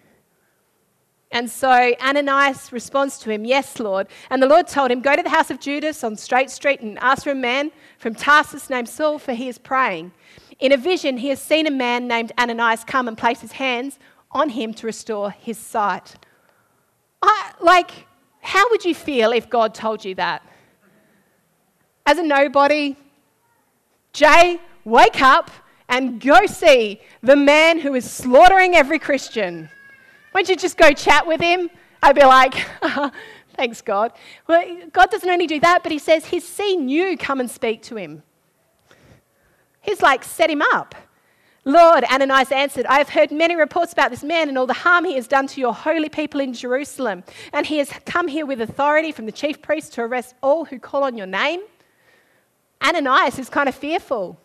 And 1.34 1.50
so 1.50 1.96
Ananias 2.00 2.72
responds 2.72 3.18
to 3.18 3.32
him, 3.32 3.44
Yes, 3.44 3.80
Lord. 3.80 4.08
And 4.30 4.42
the 4.42 4.46
Lord 4.46 4.68
told 4.68 4.92
him, 4.92 5.02
Go 5.02 5.16
to 5.16 5.24
the 5.24 5.32
house 5.32 5.50
of 5.50 5.60
Judas 5.60 6.04
on 6.04 6.16
Straight 6.16 6.52
Street 6.52 6.80
and 6.82 6.98
ask 7.00 7.24
for 7.24 7.32
a 7.32 7.36
man 7.36 7.72
from 7.98 8.14
Tarsus 8.14 8.70
named 8.70 8.88
Saul, 8.88 9.18
for 9.18 9.34
he 9.34 9.50
is 9.50 9.58
praying. 9.58 10.12
In 10.60 10.72
a 10.72 10.78
vision, 10.78 11.18
he 11.18 11.30
has 11.30 11.42
seen 11.42 11.66
a 11.66 11.72
man 11.72 12.08
named 12.08 12.32
Ananias 12.38 12.84
come 12.84 13.08
and 13.08 13.18
place 13.18 13.42
his 13.42 13.54
hands 13.54 13.98
on 14.32 14.50
him 14.50 14.76
to 14.76 14.86
restore 14.86 15.32
his 15.32 15.58
sight. 15.58 16.16
I, 17.24 17.54
like, 17.60 18.06
how 18.42 18.70
would 18.70 18.86
you 18.86 18.94
feel 18.94 19.32
if 19.32 19.50
God 19.50 19.74
told 19.74 20.06
you 20.06 20.14
that? 20.16 20.44
As 22.06 22.20
a 22.20 22.24
nobody, 22.24 22.96
Jay, 24.12 24.60
wake 24.86 25.20
up 25.20 25.50
and 25.90 26.22
go 26.22 26.46
see 26.46 27.02
the 27.24 27.36
man 27.36 27.80
who 27.80 27.96
is 27.96 28.10
slaughtering 28.10 28.76
every 28.76 29.00
Christian. 29.00 29.72
Won't 30.34 30.50
you 30.50 30.56
just 30.56 30.78
go 30.78 30.92
chat 30.92 31.28
with 31.28 31.42
him? 31.42 31.70
I'd 32.02 32.16
be 32.16 32.24
like, 32.24 32.56
thanks, 33.56 33.82
God. 33.82 34.12
Well, 34.48 34.78
God 34.92 35.10
doesn't 35.10 35.30
only 35.30 35.48
do 35.48 35.60
that, 35.62 35.84
but 35.84 35.92
He 35.92 36.00
says 36.00 36.26
He's 36.26 36.48
seen 36.48 36.90
you 36.90 37.18
come 37.18 37.40
and 37.40 37.50
speak 37.50 37.82
to 37.84 37.96
Him. 37.96 38.24
He's 39.84 40.02
like, 40.02 40.24
set 40.24 40.50
him 40.50 40.62
up. 40.62 40.96
Lord, 41.66 42.04
Ananias 42.06 42.52
answered, 42.52 42.86
I 42.88 42.98
have 42.98 43.10
heard 43.10 43.32
many 43.32 43.56
reports 43.56 43.94
about 43.94 44.12
this 44.12 44.24
man 44.24 44.50
and 44.50 44.58
all 44.58 44.66
the 44.66 44.74
harm 44.74 45.06
he 45.06 45.16
has 45.16 45.28
done 45.28 45.46
to 45.48 45.62
your 45.62 45.74
holy 45.74 46.10
people 46.10 46.40
in 46.40 46.54
Jerusalem. 46.54 47.24
And 47.52 47.66
he 47.66 47.78
has 47.78 47.90
come 48.06 48.28
here 48.28 48.46
with 48.46 48.60
authority 48.60 49.12
from 49.12 49.26
the 49.26 49.32
chief 49.32 49.62
priest 49.62 49.94
to 49.94 50.02
arrest 50.02 50.36
all 50.42 50.66
who 50.66 50.80
call 50.80 51.04
on 51.04 51.18
your 51.18 51.28
name. 51.28 51.62
Ananias 52.82 53.40
is 53.40 53.50
kind 53.50 53.70
of 53.70 53.76
fearful. 53.76 54.38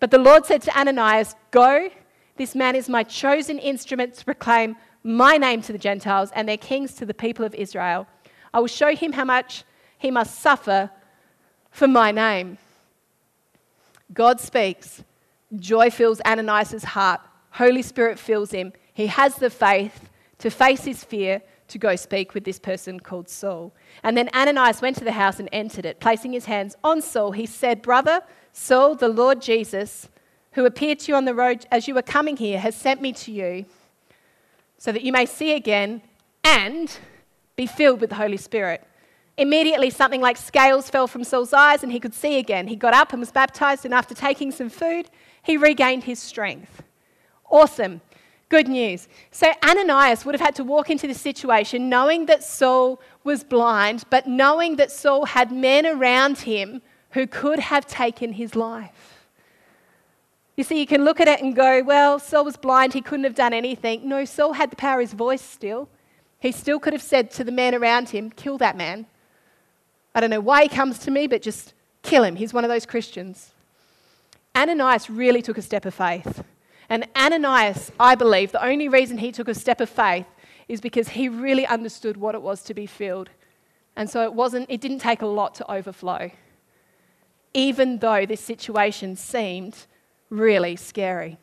But 0.00 0.10
the 0.10 0.18
Lord 0.18 0.44
said 0.44 0.62
to 0.62 0.78
Ananias, 0.78 1.34
Go, 1.50 1.90
this 2.36 2.54
man 2.54 2.76
is 2.76 2.88
my 2.88 3.02
chosen 3.02 3.58
instrument 3.58 4.14
to 4.14 4.24
proclaim 4.24 4.76
my 5.02 5.36
name 5.36 5.62
to 5.62 5.72
the 5.72 5.78
Gentiles 5.78 6.30
and 6.34 6.48
their 6.48 6.56
kings 6.56 6.94
to 6.94 7.06
the 7.06 7.14
people 7.14 7.44
of 7.44 7.54
Israel. 7.54 8.06
I 8.52 8.60
will 8.60 8.66
show 8.66 8.94
him 8.94 9.12
how 9.12 9.24
much 9.24 9.64
he 9.98 10.10
must 10.10 10.40
suffer 10.40 10.90
for 11.70 11.86
my 11.86 12.10
name. 12.10 12.58
God 14.12 14.40
speaks. 14.40 15.02
Joy 15.54 15.90
fills 15.90 16.20
Ananias' 16.22 16.84
heart. 16.84 17.20
Holy 17.50 17.82
Spirit 17.82 18.18
fills 18.18 18.50
him. 18.50 18.72
He 18.92 19.06
has 19.06 19.36
the 19.36 19.50
faith 19.50 20.08
to 20.38 20.50
face 20.50 20.84
his 20.84 21.04
fear 21.04 21.42
to 21.68 21.78
go 21.78 21.96
speak 21.96 22.34
with 22.34 22.44
this 22.44 22.58
person 22.58 23.00
called 23.00 23.28
Saul. 23.28 23.72
And 24.02 24.16
then 24.16 24.28
Ananias 24.34 24.80
went 24.80 24.96
to 24.98 25.04
the 25.04 25.12
house 25.12 25.40
and 25.40 25.48
entered 25.52 25.84
it. 25.84 26.00
Placing 26.00 26.32
his 26.32 26.44
hands 26.44 26.76
on 26.84 27.02
Saul, 27.02 27.32
he 27.32 27.46
said, 27.46 27.82
Brother, 27.82 28.20
Saul, 28.52 28.94
the 28.94 29.08
Lord 29.08 29.42
Jesus, 29.42 30.08
who 30.56 30.64
appeared 30.64 30.98
to 30.98 31.12
you 31.12 31.14
on 31.14 31.26
the 31.26 31.34
road 31.34 31.66
as 31.70 31.86
you 31.86 31.94
were 31.94 32.00
coming 32.00 32.34
here, 32.38 32.58
has 32.58 32.74
sent 32.74 33.02
me 33.02 33.12
to 33.12 33.30
you 33.30 33.66
so 34.78 34.90
that 34.90 35.02
you 35.02 35.12
may 35.12 35.26
see 35.26 35.52
again 35.52 36.00
and 36.42 36.98
be 37.56 37.66
filled 37.66 38.00
with 38.00 38.08
the 38.08 38.16
Holy 38.16 38.38
Spirit. 38.38 38.82
Immediately, 39.36 39.90
something 39.90 40.22
like 40.22 40.38
scales 40.38 40.88
fell 40.88 41.06
from 41.06 41.24
Saul's 41.24 41.52
eyes 41.52 41.82
and 41.82 41.92
he 41.92 42.00
could 42.00 42.14
see 42.14 42.38
again. 42.38 42.68
He 42.68 42.74
got 42.74 42.94
up 42.94 43.12
and 43.12 43.20
was 43.20 43.30
baptized, 43.30 43.84
and 43.84 43.92
after 43.92 44.14
taking 44.14 44.50
some 44.50 44.70
food, 44.70 45.10
he 45.42 45.58
regained 45.58 46.04
his 46.04 46.20
strength. 46.20 46.82
Awesome. 47.50 48.00
Good 48.48 48.66
news. 48.66 49.08
So, 49.30 49.52
Ananias 49.62 50.24
would 50.24 50.34
have 50.34 50.40
had 50.40 50.54
to 50.54 50.64
walk 50.64 50.88
into 50.88 51.06
this 51.06 51.20
situation 51.20 51.90
knowing 51.90 52.26
that 52.26 52.42
Saul 52.42 52.98
was 53.24 53.44
blind, 53.44 54.04
but 54.08 54.26
knowing 54.26 54.76
that 54.76 54.90
Saul 54.90 55.26
had 55.26 55.52
men 55.52 55.84
around 55.84 56.38
him 56.38 56.80
who 57.10 57.26
could 57.26 57.58
have 57.58 57.86
taken 57.86 58.32
his 58.32 58.56
life. 58.56 59.15
You 60.56 60.64
see, 60.64 60.80
you 60.80 60.86
can 60.86 61.04
look 61.04 61.20
at 61.20 61.28
it 61.28 61.42
and 61.42 61.54
go, 61.54 61.82
well, 61.82 62.18
Saul 62.18 62.44
was 62.44 62.56
blind, 62.56 62.94
he 62.94 63.02
couldn't 63.02 63.24
have 63.24 63.34
done 63.34 63.52
anything. 63.52 64.08
No, 64.08 64.24
Saul 64.24 64.54
had 64.54 64.70
the 64.70 64.76
power 64.76 65.00
of 65.00 65.08
his 65.08 65.12
voice 65.12 65.42
still. 65.42 65.88
He 66.38 66.50
still 66.50 66.78
could 66.78 66.94
have 66.94 67.02
said 67.02 67.30
to 67.32 67.44
the 67.44 67.52
men 67.52 67.74
around 67.74 68.10
him, 68.10 68.30
kill 68.30 68.56
that 68.58 68.76
man. 68.76 69.06
I 70.14 70.20
don't 70.20 70.30
know 70.30 70.40
why 70.40 70.62
he 70.62 70.68
comes 70.68 70.98
to 71.00 71.10
me, 71.10 71.26
but 71.26 71.42
just 71.42 71.74
kill 72.02 72.24
him. 72.24 72.36
He's 72.36 72.54
one 72.54 72.64
of 72.64 72.70
those 72.70 72.86
Christians. 72.86 73.52
Ananias 74.56 75.10
really 75.10 75.42
took 75.42 75.58
a 75.58 75.62
step 75.62 75.84
of 75.84 75.92
faith. 75.92 76.42
And 76.88 77.06
Ananias, 77.14 77.92
I 78.00 78.14
believe, 78.14 78.52
the 78.52 78.64
only 78.64 78.88
reason 78.88 79.18
he 79.18 79.32
took 79.32 79.48
a 79.48 79.54
step 79.54 79.80
of 79.80 79.90
faith 79.90 80.26
is 80.68 80.80
because 80.80 81.10
he 81.10 81.28
really 81.28 81.66
understood 81.66 82.16
what 82.16 82.34
it 82.34 82.40
was 82.40 82.62
to 82.62 82.74
be 82.74 82.86
filled. 82.86 83.28
And 83.94 84.08
so 84.08 84.22
it 84.22 84.32
wasn't 84.32 84.70
it 84.70 84.80
didn't 84.80 85.00
take 85.00 85.20
a 85.20 85.26
lot 85.26 85.54
to 85.56 85.70
overflow. 85.70 86.30
Even 87.52 87.98
though 87.98 88.24
this 88.24 88.40
situation 88.40 89.16
seemed 89.16 89.86
really 90.30 90.76
scary. 90.76 91.38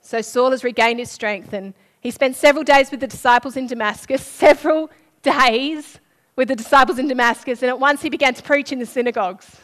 So 0.00 0.20
Saul 0.22 0.52
has 0.52 0.64
regained 0.64 1.00
his 1.00 1.10
strength 1.10 1.52
and 1.52 1.74
he 2.00 2.10
spent 2.10 2.36
several 2.36 2.64
days 2.64 2.90
with 2.90 3.00
the 3.00 3.06
disciples 3.06 3.56
in 3.56 3.66
Damascus, 3.66 4.24
several 4.26 4.90
days 5.22 6.00
with 6.36 6.48
the 6.48 6.56
disciples 6.56 6.98
in 6.98 7.08
Damascus, 7.08 7.62
and 7.62 7.68
at 7.68 7.80
once 7.80 8.00
he 8.00 8.08
began 8.08 8.32
to 8.34 8.42
preach 8.42 8.70
in 8.70 8.78
the 8.78 8.86
synagogues. 8.86 9.56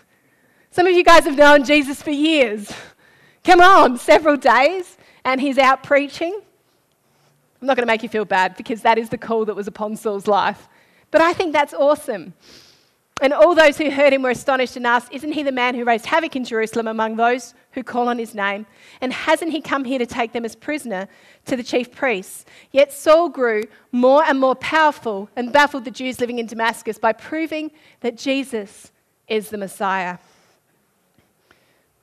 Some 0.70 0.88
of 0.88 0.92
you 0.92 1.04
guys 1.04 1.24
have 1.24 1.36
known 1.36 1.62
Jesus 1.62 2.02
for 2.02 2.10
years. 2.10 2.72
Come 3.44 3.60
on, 3.60 3.96
several 3.96 4.36
days, 4.36 4.96
and 5.24 5.40
he's 5.40 5.58
out 5.58 5.84
preaching. 5.84 6.40
I'm 7.60 7.66
not 7.66 7.76
going 7.76 7.86
to 7.86 7.92
make 7.92 8.02
you 8.02 8.08
feel 8.08 8.24
bad 8.24 8.56
because 8.56 8.82
that 8.82 8.98
is 8.98 9.08
the 9.08 9.18
call 9.18 9.44
that 9.44 9.54
was 9.54 9.68
upon 9.68 9.96
Saul's 9.96 10.26
life. 10.26 10.68
But 11.10 11.20
I 11.20 11.32
think 11.32 11.52
that's 11.52 11.72
awesome. 11.72 12.34
And 13.22 13.32
all 13.32 13.54
those 13.54 13.78
who 13.78 13.90
heard 13.90 14.12
him 14.12 14.22
were 14.22 14.30
astonished 14.30 14.76
and 14.76 14.86
asked, 14.86 15.12
Isn't 15.12 15.32
he 15.32 15.44
the 15.44 15.52
man 15.52 15.76
who 15.76 15.84
raised 15.84 16.06
havoc 16.06 16.34
in 16.34 16.44
Jerusalem 16.44 16.88
among 16.88 17.14
those 17.14 17.54
who 17.72 17.84
call 17.84 18.08
on 18.08 18.18
his 18.18 18.34
name? 18.34 18.66
And 19.00 19.12
hasn't 19.12 19.52
he 19.52 19.60
come 19.60 19.84
here 19.84 20.00
to 20.00 20.06
take 20.06 20.32
them 20.32 20.44
as 20.44 20.56
prisoner 20.56 21.06
to 21.46 21.56
the 21.56 21.62
chief 21.62 21.92
priests? 21.92 22.44
Yet 22.72 22.92
Saul 22.92 23.28
grew 23.28 23.62
more 23.92 24.24
and 24.24 24.40
more 24.40 24.56
powerful 24.56 25.30
and 25.36 25.52
baffled 25.52 25.84
the 25.84 25.92
Jews 25.92 26.20
living 26.20 26.40
in 26.40 26.46
Damascus 26.46 26.98
by 26.98 27.12
proving 27.12 27.70
that 28.00 28.18
Jesus 28.18 28.90
is 29.28 29.48
the 29.48 29.58
Messiah. 29.58 30.18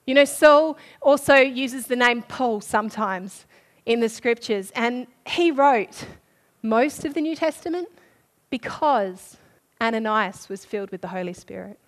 You 0.06 0.15
know, 0.15 0.26
Saul 0.26 0.78
also 1.02 1.36
uses 1.36 1.88
the 1.88 1.95
name 1.97 2.24
Paul 2.24 2.62
sometimes 2.62 3.45
in 3.86 4.00
the 4.00 4.10
scriptures, 4.10 4.71
and 4.76 5.08
he 5.28 5.52
wrote 5.52 6.06
most 6.62 7.04
of 7.06 7.13
the 7.13 7.21
New 7.21 7.36
Testament 7.36 7.89
because 8.50 9.38
Ananias 9.82 10.48
was 10.48 10.63
filled 10.63 10.91
with 10.91 11.02
the 11.02 11.08
Holy 11.08 11.34
Spirit. 11.34 11.80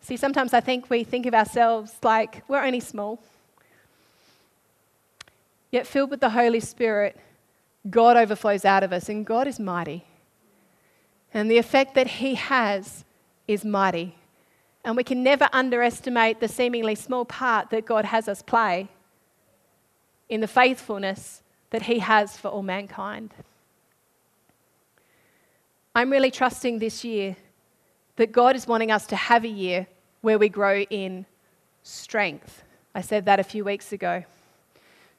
See, 0.00 0.16
sometimes 0.16 0.52
I 0.52 0.60
think 0.60 0.90
we 0.90 1.04
think 1.04 1.26
of 1.26 1.34
ourselves 1.34 1.94
like 2.02 2.42
we're 2.48 2.64
only 2.64 2.80
small. 2.80 3.20
Yet, 5.70 5.86
filled 5.86 6.10
with 6.10 6.20
the 6.20 6.30
Holy 6.30 6.60
Spirit, 6.60 7.16
God 7.88 8.16
overflows 8.16 8.64
out 8.64 8.82
of 8.82 8.92
us, 8.92 9.08
and 9.08 9.24
God 9.24 9.46
is 9.46 9.60
mighty. 9.60 10.04
And 11.32 11.50
the 11.50 11.58
effect 11.58 11.94
that 11.94 12.06
He 12.06 12.34
has 12.34 13.04
is 13.46 13.64
mighty. 13.64 14.16
And 14.84 14.96
we 14.96 15.04
can 15.04 15.22
never 15.22 15.48
underestimate 15.52 16.40
the 16.40 16.48
seemingly 16.48 16.94
small 16.94 17.24
part 17.24 17.70
that 17.70 17.84
God 17.84 18.04
has 18.06 18.28
us 18.28 18.42
play 18.42 18.88
in 20.28 20.40
the 20.40 20.48
faithfulness 20.48 21.42
that 21.70 21.82
He 21.82 21.98
has 21.98 22.36
for 22.36 22.48
all 22.48 22.62
mankind. 22.62 23.34
I'm 25.96 26.10
really 26.10 26.30
trusting 26.30 26.78
this 26.78 27.06
year 27.06 27.36
that 28.16 28.30
God 28.30 28.54
is 28.54 28.66
wanting 28.66 28.90
us 28.90 29.06
to 29.06 29.16
have 29.16 29.46
a 29.46 29.48
year 29.48 29.86
where 30.20 30.38
we 30.38 30.50
grow 30.50 30.80
in 30.80 31.24
strength. 31.84 32.64
I 32.94 33.00
said 33.00 33.24
that 33.24 33.40
a 33.40 33.42
few 33.42 33.64
weeks 33.64 33.94
ago. 33.94 34.22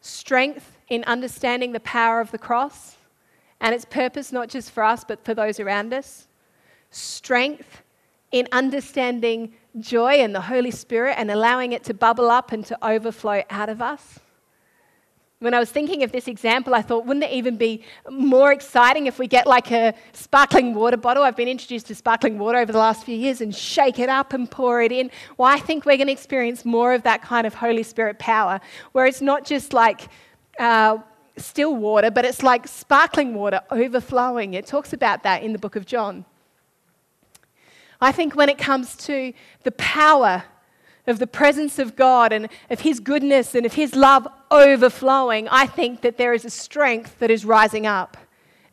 Strength 0.02 0.78
in 0.90 1.04
understanding 1.06 1.72
the 1.72 1.80
power 1.80 2.22
of 2.22 2.30
the 2.30 2.38
cross 2.38 2.96
and 3.60 3.74
its 3.74 3.86
purpose, 3.86 4.32
not 4.32 4.50
just 4.50 4.70
for 4.70 4.84
us, 4.84 5.04
but 5.04 5.26
for 5.26 5.34
those 5.34 5.60
around 5.60 5.96
us. 5.96 6.28
Strength 6.92 7.82
in 8.32 8.48
understanding 8.52 9.54
joy 9.80 10.18
and 10.18 10.36
the 10.36 10.42
Holy 10.42 10.70
Spirit 10.70 11.16
and 11.18 11.32
allowing 11.32 11.72
it 11.72 11.84
to 11.86 11.96
bubble 11.96 12.30
up 12.30 12.52
and 12.52 12.64
to 12.68 12.78
overflow 12.88 13.42
out 13.50 13.70
of 13.70 13.82
us? 13.82 14.20
When 15.40 15.54
I 15.54 15.60
was 15.60 15.70
thinking 15.70 16.02
of 16.02 16.12
this 16.12 16.28
example, 16.28 16.74
I 16.74 16.82
thought, 16.82 17.06
wouldn't 17.06 17.24
it 17.24 17.32
even 17.32 17.58
be 17.58 17.84
more 18.10 18.52
exciting 18.52 19.06
if 19.06 19.20
we 19.20 19.28
get 19.28 19.46
like 19.46 19.70
a 19.70 19.94
sparkling 20.12 20.74
water 20.74 20.98
bottle? 20.98 21.22
I've 21.22 21.36
been 21.36 21.48
introduced 21.48 21.86
to 21.88 21.96
sparkling 21.96 22.40
water 22.40 22.58
over 22.58 22.72
the 22.72 22.80
last 22.80 23.04
few 23.04 23.16
years 23.16 23.40
and 23.40 23.54
shake 23.54 24.00
it 24.00 24.10
up 24.10 24.34
and 24.34 24.50
pour 24.50 24.82
it 24.82 24.92
in. 24.92 25.12
Well, 25.38 25.48
I 25.48 25.60
think 25.60 25.86
we're 25.86 25.98
going 25.98 26.08
to 26.08 26.14
experience 26.14 26.66
more 26.66 26.92
of 26.92 27.04
that 27.04 27.22
kind 27.22 27.46
of 27.46 27.54
Holy 27.54 27.84
Spirit 27.84 28.18
power, 28.18 28.60
where 28.94 29.06
it's 29.06 29.22
not 29.22 29.46
just 29.46 29.74
like 29.74 30.10
uh, 30.58 30.98
still 31.38 31.76
water, 31.76 32.10
but 32.10 32.26
it's 32.26 32.42
like 32.42 32.68
sparkling 32.68 33.36
water 33.36 33.62
overflowing. 33.70 34.56
It 34.56 34.66
talks 34.66 34.92
about 34.92 35.22
that 35.22 35.44
in 35.44 35.54
the 35.54 35.60
book 35.60 35.76
of 35.76 35.86
John. 35.86 36.26
I 38.02 38.12
think 38.12 38.36
when 38.36 38.50
it 38.50 38.58
comes 38.58 38.96
to 39.06 39.34
the 39.62 39.72
power 39.74 40.46
of 41.08 41.20
the 41.20 41.28
presence 41.28 41.80
of 41.80 41.96
God 41.96 42.32
and 42.34 42.50
of 42.70 42.82
His 42.82 43.00
goodness 43.00 43.56
and 43.56 43.66
of 43.66 43.74
His 43.74 43.96
love 43.96 44.28
overflowing, 44.52 45.48
I 45.50 45.66
think 45.66 46.02
that 46.02 46.18
there 46.18 46.34
is 46.34 46.46
a 46.46 46.50
strength 46.50 47.20
that 47.20 47.32
is 47.32 47.46
rising 47.46 47.88
up. 47.88 48.18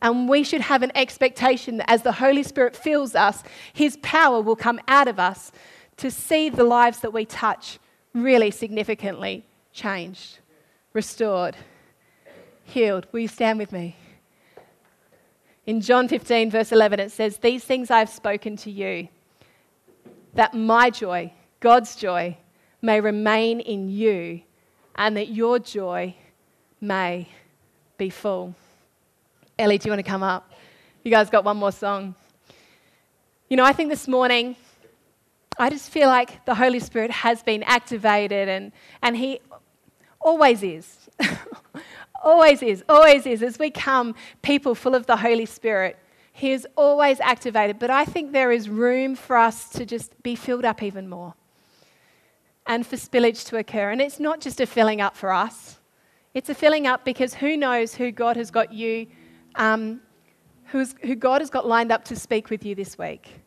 And 0.01 0.29
we 0.29 0.43
should 0.43 0.61
have 0.61 0.83
an 0.83 0.91
expectation 0.93 1.77
that 1.77 1.89
as 1.89 2.03
the 2.03 2.11
Holy 2.11 2.43
Spirit 2.43 2.75
fills 2.75 3.15
us, 3.15 3.41
His 3.73 3.97
power 4.03 4.41
will 4.41 4.55
come 4.55 4.79
out 4.87 5.07
of 5.07 5.19
us 5.19 5.51
to 5.97 6.11
see 6.11 6.49
the 6.49 6.63
lives 6.63 6.99
that 6.99 7.13
we 7.13 7.25
touch 7.25 7.79
really 8.13 8.51
significantly 8.51 9.45
changed, 9.71 10.39
restored, 10.93 11.55
healed. 12.63 13.07
Will 13.11 13.21
you 13.21 13.27
stand 13.27 13.59
with 13.59 13.71
me? 13.71 13.95
In 15.65 15.81
John 15.81 16.07
15, 16.07 16.51
verse 16.51 16.71
11, 16.71 16.99
it 16.99 17.11
says, 17.11 17.37
These 17.37 17.63
things 17.63 17.89
I 17.89 17.99
have 17.99 18.09
spoken 18.09 18.55
to 18.57 18.71
you, 18.71 19.07
that 20.35 20.53
my 20.53 20.89
joy, 20.89 21.33
God's 21.65 21.95
joy 21.95 22.37
may 22.79 23.01
remain 23.01 23.59
in 23.59 23.89
you 23.89 24.43
and 24.93 25.17
that 25.17 25.29
your 25.29 25.57
joy 25.57 26.15
may 26.79 27.27
be 27.97 28.11
full. 28.11 28.53
Ellie, 29.57 29.79
do 29.79 29.87
you 29.87 29.91
want 29.91 30.05
to 30.05 30.07
come 30.07 30.21
up? 30.21 30.53
You 31.03 31.09
guys 31.09 31.31
got 31.31 31.43
one 31.43 31.57
more 31.57 31.71
song. 31.71 32.13
You 33.49 33.57
know, 33.57 33.63
I 33.63 33.73
think 33.73 33.89
this 33.89 34.07
morning, 34.07 34.55
I 35.57 35.71
just 35.71 35.89
feel 35.89 36.07
like 36.07 36.45
the 36.45 36.53
Holy 36.53 36.79
Spirit 36.79 37.09
has 37.09 37.41
been 37.41 37.63
activated 37.63 38.47
and, 38.47 38.71
and 39.01 39.17
He 39.17 39.39
always 40.21 40.61
is. 40.61 41.09
always 42.23 42.61
is, 42.61 42.83
always 42.87 43.25
is. 43.25 43.41
As 43.41 43.57
we 43.57 43.71
come, 43.71 44.13
people 44.43 44.75
full 44.75 44.93
of 44.93 45.07
the 45.07 45.17
Holy 45.17 45.47
Spirit, 45.47 45.97
He 46.31 46.51
is 46.51 46.67
always 46.75 47.19
activated. 47.21 47.79
But 47.79 47.89
I 47.89 48.05
think 48.05 48.33
there 48.33 48.51
is 48.51 48.69
room 48.69 49.15
for 49.15 49.35
us 49.35 49.67
to 49.69 49.83
just 49.83 50.21
be 50.21 50.35
filled 50.35 50.63
up 50.63 50.83
even 50.83 51.09
more 51.09 51.33
and 52.67 52.85
for 52.85 52.95
spillage 52.95 53.45
to 53.47 53.57
occur. 53.57 53.91
And 53.91 54.01
it's 54.01 54.19
not 54.19 54.41
just 54.41 54.59
a 54.59 54.65
filling 54.65 55.01
up 55.01 55.15
for 55.15 55.31
us, 55.31 55.79
it's 56.33 56.49
a 56.49 56.55
filling 56.55 56.85
up 56.87 57.05
because 57.05 57.33
who 57.33 57.55
knows 57.55 57.95
who 57.95 58.11
God 58.11 58.35
has 58.35 58.51
got 58.51 58.73
you, 58.73 59.07
um, 59.55 60.01
who's, 60.65 60.93
who 61.01 61.15
God 61.15 61.41
has 61.41 61.49
got 61.49 61.65
lined 61.65 61.91
up 61.91 62.03
to 62.05 62.15
speak 62.15 62.49
with 62.49 62.65
you 62.65 62.75
this 62.75 62.97
week. 62.97 63.41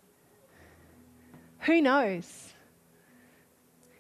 Who 1.61 1.83
knows? 1.83 2.49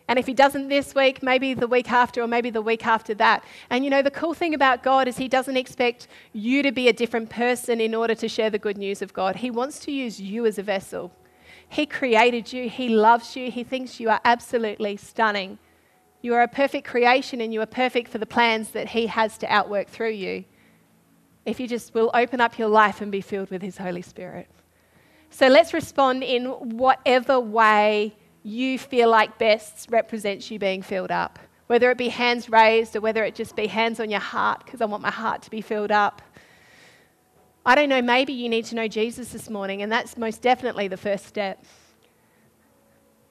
And 0.08 0.18
if 0.18 0.26
he 0.26 0.32
doesn't 0.32 0.68
this 0.68 0.94
week, 0.94 1.22
maybe 1.22 1.52
the 1.52 1.66
week 1.66 1.92
after, 1.92 2.22
or 2.22 2.26
maybe 2.26 2.48
the 2.48 2.62
week 2.62 2.86
after 2.86 3.12
that. 3.14 3.44
And 3.68 3.84
you 3.84 3.90
know, 3.90 4.00
the 4.00 4.10
cool 4.10 4.32
thing 4.32 4.54
about 4.54 4.82
God 4.82 5.06
is 5.06 5.18
he 5.18 5.28
doesn't 5.28 5.56
expect 5.56 6.08
you 6.32 6.62
to 6.62 6.72
be 6.72 6.88
a 6.88 6.94
different 6.94 7.28
person 7.28 7.78
in 7.78 7.94
order 7.94 8.14
to 8.14 8.26
share 8.26 8.48
the 8.48 8.58
good 8.58 8.78
news 8.78 9.02
of 9.02 9.12
God. 9.12 9.36
He 9.36 9.50
wants 9.50 9.78
to 9.80 9.92
use 9.92 10.18
you 10.18 10.46
as 10.46 10.58
a 10.58 10.62
vessel. 10.62 11.12
He 11.68 11.86
created 11.86 12.52
you, 12.52 12.68
He 12.68 12.88
loves 12.88 13.36
you, 13.36 13.50
He 13.50 13.64
thinks 13.64 14.00
you 14.00 14.10
are 14.10 14.20
absolutely 14.24 14.96
stunning. 14.96 15.58
You 16.20 16.34
are 16.34 16.42
a 16.42 16.48
perfect 16.48 16.86
creation 16.86 17.40
and 17.40 17.52
you 17.54 17.60
are 17.60 17.66
perfect 17.66 18.08
for 18.08 18.18
the 18.18 18.26
plans 18.26 18.70
that 18.70 18.88
He 18.88 19.06
has 19.06 19.38
to 19.38 19.52
outwork 19.52 19.88
through 19.88 20.10
you. 20.12 20.44
If 21.44 21.60
you 21.60 21.68
just 21.68 21.94
will 21.94 22.10
open 22.14 22.40
up 22.40 22.58
your 22.58 22.68
life 22.68 23.00
and 23.00 23.12
be 23.12 23.20
filled 23.20 23.50
with 23.50 23.62
His 23.62 23.78
Holy 23.78 24.02
Spirit. 24.02 24.48
So 25.30 25.48
let's 25.48 25.72
respond 25.74 26.24
in 26.24 26.46
whatever 26.46 27.38
way 27.38 28.16
you 28.42 28.78
feel 28.78 29.10
like 29.10 29.38
best 29.38 29.88
represents 29.90 30.50
you 30.50 30.58
being 30.58 30.82
filled 30.82 31.10
up. 31.10 31.38
Whether 31.66 31.90
it 31.90 31.98
be 31.98 32.08
hands 32.08 32.48
raised 32.48 32.96
or 32.96 33.00
whether 33.00 33.24
it 33.24 33.34
just 33.34 33.54
be 33.54 33.66
hands 33.66 34.00
on 34.00 34.10
your 34.10 34.20
heart, 34.20 34.64
because 34.64 34.80
I 34.80 34.86
want 34.86 35.02
my 35.02 35.10
heart 35.10 35.42
to 35.42 35.50
be 35.50 35.60
filled 35.60 35.90
up. 35.90 36.22
I 37.66 37.74
don't 37.74 37.88
know, 37.88 38.00
maybe 38.00 38.32
you 38.32 38.48
need 38.48 38.64
to 38.66 38.74
know 38.74 38.88
Jesus 38.88 39.30
this 39.30 39.50
morning, 39.50 39.82
and 39.82 39.92
that's 39.92 40.16
most 40.16 40.42
definitely 40.42 40.88
the 40.88 40.96
first 40.96 41.26
step. 41.26 41.64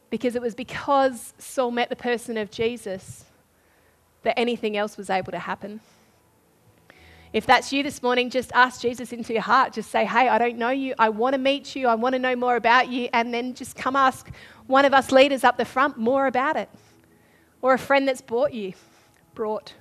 Because 0.10 0.36
it 0.36 0.42
was 0.42 0.56
because 0.56 1.34
Saul 1.38 1.72
met 1.72 1.90
the 1.90 1.96
person 1.96 2.38
of 2.38 2.52
Jesus 2.52 3.26
that 4.24 4.38
anything 4.38 4.78
else 4.78 4.98
was 4.98 5.10
able 5.10 5.32
to 5.32 5.40
happen. 5.40 5.80
If 7.34 7.46
that's 7.46 7.74
you 7.74 7.84
this 7.84 8.02
morning, 8.02 8.30
just 8.30 8.52
ask 8.54 8.82
Jesus 8.82 9.12
into 9.12 9.34
your 9.34 9.42
heart. 9.42 9.74
Just 9.74 9.92
say, 9.92 10.06
Hey, 10.06 10.30
I 10.30 10.38
don't 10.38 10.58
know 10.58 10.70
you. 10.70 10.94
I 10.98 11.10
want 11.10 11.34
to 11.34 11.38
meet 11.38 11.76
you. 11.76 11.88
I 11.88 11.96
want 11.96 12.14
to 12.14 12.20
know 12.20 12.36
more 12.36 12.56
about 12.56 12.88
you. 12.90 13.10
And 13.14 13.34
then 13.34 13.54
just 13.54 13.76
come 13.76 13.96
ask 13.96 14.30
one 14.68 14.86
of 14.86 14.94
us 14.94 15.12
leaders 15.12 15.44
up 15.44 15.58
the 15.58 15.66
front 15.66 15.98
more 15.98 16.28
about 16.28 16.56
it. 16.56 16.70
Or 17.62 17.74
a 17.74 17.78
friend 17.78 18.08
that's 18.08 18.22
brought 18.22 18.54
you, 18.54 18.74
brought. 19.36 19.74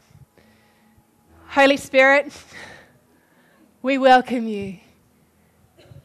Holy 1.49 1.77
Spirit, 1.77 2.33
we 3.87 3.99
welcome 3.99 4.49
you. 4.49 4.79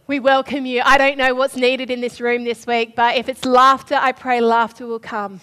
We 0.06 0.20
welcome 0.20 0.67
you. 0.67 0.84
I 0.86 1.00
don't 1.00 1.17
know 1.17 1.34
what's 1.34 1.56
needed 1.56 1.89
in 1.89 2.00
this 2.00 2.22
room 2.22 2.44
this 2.44 2.67
week, 2.67 2.96
but 2.96 3.17
if 3.17 3.28
it's 3.28 3.44
laughter, 3.44 3.98
I 4.00 4.12
pray 4.12 4.39
laughter 4.39 4.86
will 4.86 5.00
come. 5.00 5.41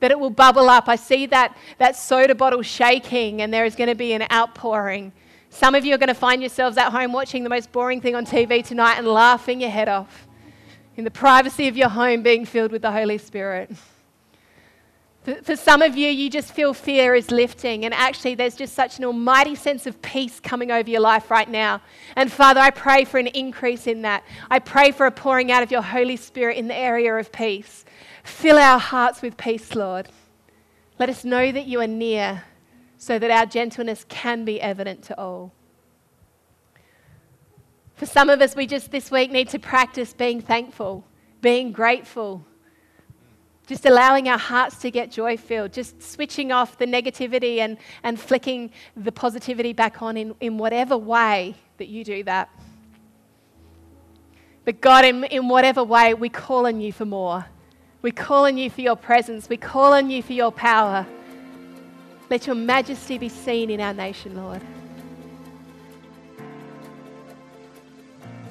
That 0.00 0.10
it 0.10 0.18
will 0.18 0.30
bubble 0.30 0.70
up. 0.70 0.88
I 0.88 0.96
see 0.96 1.26
that, 1.26 1.54
that 1.76 1.94
soda 1.94 2.34
bottle 2.34 2.62
shaking, 2.62 3.42
and 3.42 3.52
there 3.52 3.66
is 3.66 3.76
going 3.76 3.90
to 3.90 3.94
be 3.94 4.14
an 4.14 4.24
outpouring. 4.32 5.12
Some 5.50 5.74
of 5.74 5.84
you 5.84 5.94
are 5.94 5.98
going 5.98 6.08
to 6.08 6.14
find 6.14 6.40
yourselves 6.40 6.78
at 6.78 6.90
home 6.90 7.12
watching 7.12 7.44
the 7.44 7.50
most 7.50 7.70
boring 7.70 8.00
thing 8.00 8.14
on 8.14 8.24
TV 8.24 8.64
tonight 8.64 8.94
and 8.94 9.06
laughing 9.06 9.60
your 9.60 9.68
head 9.68 9.90
off 9.90 10.26
in 10.96 11.04
the 11.04 11.10
privacy 11.10 11.68
of 11.68 11.76
your 11.76 11.90
home, 11.90 12.22
being 12.22 12.46
filled 12.46 12.72
with 12.72 12.80
the 12.80 12.92
Holy 12.92 13.18
Spirit. 13.18 13.70
For, 15.42 15.56
some 15.56 15.82
of 15.82 15.94
you, 15.94 16.08
you 16.08 16.30
just 16.30 16.52
feel 16.52 16.72
fear 16.72 17.14
is 17.14 17.30
lifting, 17.30 17.84
and 17.84 17.92
actually, 17.92 18.34
there's 18.34 18.56
just 18.56 18.72
such 18.72 18.98
an 18.98 19.04
almighty 19.04 19.54
sense 19.54 19.86
of 19.86 20.00
peace 20.00 20.40
coming 20.40 20.70
over 20.70 20.88
your 20.88 21.02
life 21.02 21.30
right 21.30 21.48
now. 21.48 21.82
And 22.16 22.32
Father, 22.32 22.60
I 22.60 22.70
pray 22.70 23.04
for 23.04 23.18
an 23.18 23.26
increase 23.26 23.86
in 23.86 24.02
that. 24.02 24.24
I 24.50 24.58
pray 24.58 24.90
for 24.90 25.04
a 25.04 25.10
pouring 25.10 25.52
out 25.52 25.62
of 25.62 25.70
your 25.70 25.82
Holy 25.82 26.16
Spirit 26.16 26.56
in 26.56 26.66
the 26.66 26.74
area 26.74 27.14
of 27.14 27.30
peace. 27.30 27.84
Fill 28.24 28.56
our 28.56 28.78
hearts 28.78 29.20
with 29.20 29.36
peace, 29.36 29.74
Lord. 29.74 30.08
Let 30.98 31.10
us 31.10 31.26
know 31.26 31.52
that 31.52 31.66
you 31.66 31.80
are 31.80 31.86
near 31.86 32.44
so 32.96 33.18
that 33.18 33.30
our 33.30 33.44
gentleness 33.44 34.06
can 34.08 34.46
be 34.46 34.60
evident 34.62 35.02
to 35.04 35.20
all. 35.20 35.52
For 37.96 38.06
some 38.06 38.30
of 38.30 38.40
us, 38.40 38.56
we 38.56 38.66
just 38.66 38.90
this 38.90 39.10
week 39.10 39.30
need 39.30 39.50
to 39.50 39.58
practice 39.58 40.14
being 40.14 40.40
thankful, 40.40 41.04
being 41.42 41.70
grateful 41.72 42.46
just 43.68 43.84
allowing 43.84 44.30
our 44.30 44.38
hearts 44.38 44.76
to 44.78 44.90
get 44.90 45.10
joy 45.10 45.36
filled, 45.36 45.74
just 45.74 46.02
switching 46.02 46.50
off 46.50 46.78
the 46.78 46.86
negativity 46.86 47.58
and, 47.58 47.76
and 48.02 48.18
flicking 48.18 48.70
the 48.96 49.12
positivity 49.12 49.74
back 49.74 50.00
on 50.00 50.16
in, 50.16 50.34
in 50.40 50.56
whatever 50.56 50.96
way 50.96 51.54
that 51.76 51.88
you 51.88 52.02
do 52.02 52.24
that. 52.24 52.48
But 54.64 54.80
God, 54.80 55.04
in, 55.04 55.22
in 55.24 55.48
whatever 55.48 55.84
way, 55.84 56.14
we 56.14 56.30
call 56.30 56.66
on 56.66 56.80
you 56.80 56.94
for 56.94 57.04
more. 57.04 57.44
We 58.00 58.10
call 58.10 58.46
on 58.46 58.56
you 58.56 58.70
for 58.70 58.80
your 58.80 58.96
presence. 58.96 59.50
We 59.50 59.58
call 59.58 59.92
on 59.92 60.08
you 60.08 60.22
for 60.22 60.32
your 60.32 60.50
power. 60.50 61.06
Let 62.30 62.46
your 62.46 62.56
majesty 62.56 63.18
be 63.18 63.28
seen 63.28 63.68
in 63.68 63.82
our 63.82 63.92
nation, 63.92 64.34
Lord. 64.34 64.62